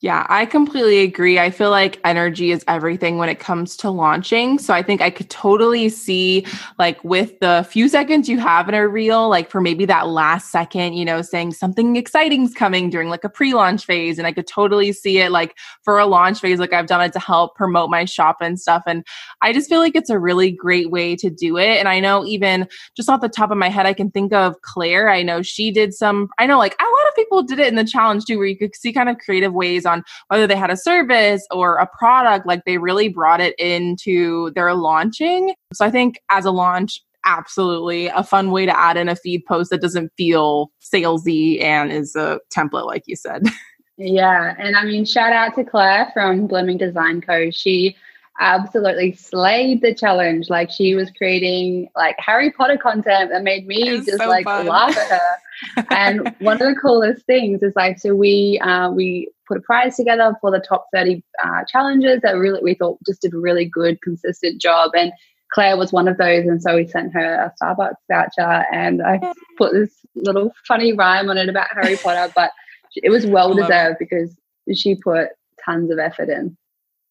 Yeah, 0.00 0.24
I 0.28 0.46
completely 0.46 1.00
agree. 1.00 1.40
I 1.40 1.50
feel 1.50 1.70
like 1.70 1.98
energy 2.04 2.52
is 2.52 2.64
everything 2.68 3.18
when 3.18 3.28
it 3.28 3.40
comes 3.40 3.76
to 3.78 3.90
launching. 3.90 4.60
So 4.60 4.72
I 4.72 4.80
think 4.80 5.00
I 5.00 5.10
could 5.10 5.28
totally 5.28 5.88
see, 5.88 6.46
like, 6.78 7.02
with 7.02 7.36
the 7.40 7.66
few 7.68 7.88
seconds 7.88 8.28
you 8.28 8.38
have 8.38 8.68
in 8.68 8.76
a 8.76 8.86
reel, 8.86 9.28
like 9.28 9.50
for 9.50 9.60
maybe 9.60 9.84
that 9.86 10.06
last 10.06 10.52
second, 10.52 10.92
you 10.92 11.04
know, 11.04 11.20
saying 11.20 11.54
something 11.54 11.96
exciting's 11.96 12.54
coming 12.54 12.90
during 12.90 13.08
like 13.08 13.24
a 13.24 13.28
pre 13.28 13.54
launch 13.54 13.86
phase. 13.86 14.18
And 14.18 14.26
I 14.28 14.30
could 14.32 14.46
totally 14.46 14.92
see 14.92 15.18
it 15.18 15.32
like 15.32 15.56
for 15.82 15.98
a 15.98 16.06
launch 16.06 16.38
phase, 16.38 16.60
like 16.60 16.72
I've 16.72 16.86
done 16.86 17.00
it 17.00 17.12
to 17.14 17.18
help 17.18 17.56
promote 17.56 17.90
my 17.90 18.04
shop 18.04 18.36
and 18.40 18.60
stuff. 18.60 18.84
And 18.86 19.04
I 19.42 19.52
just 19.52 19.68
feel 19.68 19.80
like 19.80 19.96
it's 19.96 20.10
a 20.10 20.18
really 20.20 20.52
great 20.52 20.92
way 20.92 21.16
to 21.16 21.28
do 21.28 21.56
it. 21.58 21.76
And 21.76 21.88
I 21.88 21.98
know 21.98 22.24
even 22.24 22.68
just 22.96 23.08
off 23.10 23.20
the 23.20 23.28
top 23.28 23.50
of 23.50 23.58
my 23.58 23.68
head, 23.68 23.84
I 23.84 23.94
can 23.94 24.12
think 24.12 24.32
of 24.32 24.54
Claire. 24.62 25.08
I 25.10 25.24
know 25.24 25.42
she 25.42 25.72
did 25.72 25.92
some, 25.92 26.28
I 26.38 26.46
know 26.46 26.56
like 26.58 26.76
a 26.80 26.84
lot 26.84 27.08
of 27.08 27.16
people 27.16 27.42
did 27.42 27.58
it 27.58 27.66
in 27.66 27.74
the 27.74 27.84
challenge 27.84 28.26
too, 28.26 28.38
where 28.38 28.46
you 28.46 28.56
could 28.56 28.76
see 28.76 28.92
kind 28.92 29.08
of 29.08 29.18
creative 29.18 29.52
ways 29.52 29.86
on 29.88 30.04
whether 30.28 30.46
they 30.46 30.56
had 30.56 30.70
a 30.70 30.76
service 30.76 31.44
or 31.50 31.76
a 31.76 31.88
product, 31.98 32.46
like 32.46 32.64
they 32.64 32.78
really 32.78 33.08
brought 33.08 33.40
it 33.40 33.58
into 33.58 34.50
their 34.50 34.74
launching. 34.74 35.54
So 35.72 35.84
I 35.84 35.90
think 35.90 36.20
as 36.30 36.44
a 36.44 36.50
launch, 36.50 37.02
absolutely 37.24 38.06
a 38.06 38.22
fun 38.22 38.50
way 38.50 38.66
to 38.66 38.78
add 38.78 38.96
in 38.96 39.08
a 39.08 39.16
feed 39.16 39.44
post 39.46 39.70
that 39.70 39.80
doesn't 39.80 40.12
feel 40.16 40.70
salesy 40.80 41.62
and 41.62 41.90
is 41.90 42.14
a 42.14 42.40
template, 42.54 42.86
like 42.86 43.02
you 43.06 43.16
said. 43.16 43.42
Yeah. 44.00 44.54
And 44.58 44.76
I 44.76 44.84
mean, 44.84 45.04
shout 45.04 45.32
out 45.32 45.56
to 45.56 45.64
Claire 45.64 46.10
from 46.14 46.46
Blooming 46.46 46.78
Design 46.78 47.20
Co. 47.20 47.50
She 47.50 47.96
absolutely 48.40 49.12
slayed 49.12 49.82
the 49.82 49.94
challenge. 49.94 50.48
Like 50.48 50.70
she 50.70 50.94
was 50.94 51.10
creating 51.10 51.88
like 51.96 52.16
Harry 52.18 52.50
Potter 52.50 52.76
content 52.76 53.30
that 53.30 53.42
made 53.42 53.66
me 53.66 53.98
just 53.98 54.18
so 54.18 54.28
like 54.28 54.44
fun. 54.44 54.66
laugh 54.66 54.96
at 54.96 55.08
her. 55.08 55.86
and 55.90 56.34
one 56.38 56.54
of 56.54 56.68
the 56.68 56.76
coolest 56.80 57.26
things 57.26 57.62
is 57.62 57.72
like, 57.74 57.98
so 57.98 58.14
we 58.14 58.60
uh, 58.62 58.90
we 58.90 59.30
put 59.46 59.58
a 59.58 59.60
prize 59.60 59.96
together 59.96 60.36
for 60.40 60.50
the 60.50 60.60
top 60.60 60.86
30 60.92 61.22
uh, 61.44 61.64
challenges 61.66 62.20
that 62.22 62.32
really 62.32 62.60
we 62.62 62.74
thought 62.74 62.98
just 63.06 63.22
did 63.22 63.34
a 63.34 63.38
really 63.38 63.64
good, 63.64 64.00
consistent 64.02 64.60
job. 64.60 64.92
And 64.94 65.12
Claire 65.52 65.76
was 65.76 65.92
one 65.92 66.08
of 66.08 66.18
those. 66.18 66.46
And 66.46 66.62
so 66.62 66.76
we 66.76 66.86
sent 66.86 67.12
her 67.14 67.34
a 67.34 67.54
Starbucks 67.60 67.94
voucher 68.10 68.64
and 68.72 69.02
I 69.02 69.32
put 69.56 69.72
this 69.72 69.90
little 70.14 70.52
funny 70.66 70.92
rhyme 70.92 71.30
on 71.30 71.38
it 71.38 71.48
about 71.48 71.68
Harry 71.72 71.96
Potter, 71.96 72.32
but 72.36 72.52
it 72.94 73.10
was 73.10 73.26
well 73.26 73.54
deserved 73.54 73.96
because 73.98 74.36
she 74.74 74.94
put 74.94 75.28
tons 75.64 75.90
of 75.90 75.98
effort 75.98 76.28
in. 76.28 76.56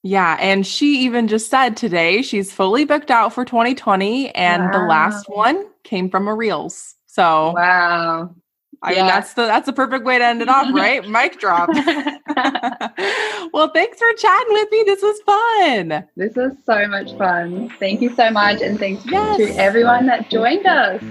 Yeah, 0.07 0.37
and 0.39 0.65
she 0.65 0.99
even 0.99 1.27
just 1.27 1.49
said 1.49 1.75
today 1.75 2.21
she's 2.21 2.53
fully 2.53 2.85
booked 2.85 3.11
out 3.11 3.33
for 3.33 3.43
2020 3.43 4.33
and 4.35 4.63
wow. 4.63 4.71
the 4.71 4.85
last 4.85 5.27
one 5.27 5.65
came 5.83 6.09
from 6.09 6.29
a 6.29 6.33
Reels. 6.33 6.95
So 7.07 7.51
Wow. 7.53 8.33
I 8.81 8.91
yeah. 8.93 8.97
mean 8.99 9.07
that's 9.07 9.33
the 9.33 9.41
that's 9.47 9.65
the 9.65 9.73
perfect 9.73 10.05
way 10.05 10.17
to 10.17 10.23
end 10.23 10.41
it 10.41 10.47
off, 10.47 10.73
right? 10.73 11.05
Mic 11.09 11.41
drop. 11.41 11.67
well, 13.53 13.69
thanks 13.73 13.97
for 13.97 14.13
chatting 14.13 14.53
with 14.53 14.71
me. 14.71 14.83
This 14.85 15.01
was 15.01 15.19
fun. 15.25 16.07
This 16.15 16.35
was 16.37 16.53
so 16.65 16.87
much 16.87 17.13
fun. 17.17 17.69
Thank 17.77 18.01
you 18.01 18.15
so 18.15 18.29
much 18.29 18.61
and 18.61 18.79
thanks 18.79 19.05
yes. 19.07 19.37
to 19.37 19.49
everyone 19.57 20.05
that 20.05 20.29
joined 20.29 20.67
us. 20.67 21.03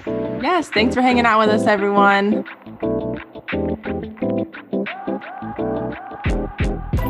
Yes, 0.42 0.70
thanks 0.70 0.94
for 0.94 1.02
hanging 1.02 1.26
out 1.26 1.40
with 1.40 1.50
us 1.50 1.66
everyone. 1.66 2.46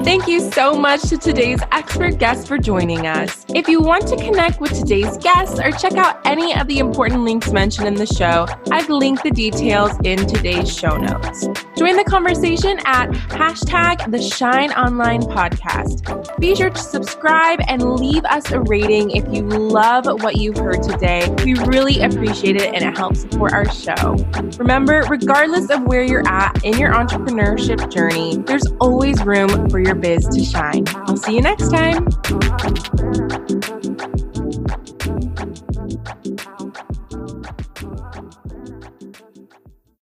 Thank 0.06 0.28
you 0.28 0.38
so 0.52 0.76
much 0.76 1.02
to 1.08 1.18
today's 1.18 1.58
expert 1.72 2.18
guest 2.18 2.46
for 2.46 2.58
joining 2.58 3.08
us. 3.08 3.44
If 3.48 3.66
you 3.66 3.80
want 3.80 4.06
to 4.06 4.14
connect 4.14 4.60
with 4.60 4.72
today's 4.72 5.16
guests 5.18 5.58
or 5.58 5.72
check 5.72 5.94
out 5.94 6.24
any 6.24 6.54
of 6.54 6.68
the 6.68 6.78
important 6.78 7.24
links 7.24 7.50
mentioned 7.50 7.88
in 7.88 7.94
the 7.94 8.06
show, 8.06 8.46
I've 8.70 8.88
linked 8.88 9.24
the 9.24 9.32
details 9.32 9.90
in 10.04 10.24
today's 10.28 10.72
show 10.72 10.96
notes. 10.96 11.48
Join 11.76 11.94
the 11.94 12.04
conversation 12.04 12.78
at 12.86 13.10
hashtag 13.10 14.10
the 14.10 14.22
Shine 14.22 14.72
Online 14.72 15.20
Podcast. 15.20 16.38
Be 16.40 16.54
sure 16.54 16.70
to 16.70 16.80
subscribe 16.80 17.60
and 17.68 17.96
leave 17.96 18.24
us 18.24 18.50
a 18.50 18.60
rating 18.62 19.10
if 19.10 19.24
you 19.30 19.42
love 19.42 20.06
what 20.22 20.36
you've 20.36 20.56
heard 20.56 20.82
today. 20.82 21.28
We 21.44 21.52
really 21.52 22.00
appreciate 22.00 22.56
it 22.56 22.74
and 22.74 22.82
it 22.82 22.96
helps 22.96 23.20
support 23.20 23.52
our 23.52 23.70
show. 23.70 24.16
Remember, 24.58 25.02
regardless 25.10 25.68
of 25.68 25.82
where 25.82 26.02
you're 26.02 26.26
at 26.26 26.64
in 26.64 26.78
your 26.78 26.94
entrepreneurship 26.94 27.92
journey, 27.92 28.38
there's 28.38 28.66
always 28.80 29.22
room 29.22 29.68
for 29.68 29.78
your 29.78 29.96
biz 29.96 30.26
to 30.28 30.42
shine. 30.42 30.84
I'll 31.06 31.18
see 31.18 31.34
you 31.34 31.42
next 31.42 31.68
time. 31.70 32.06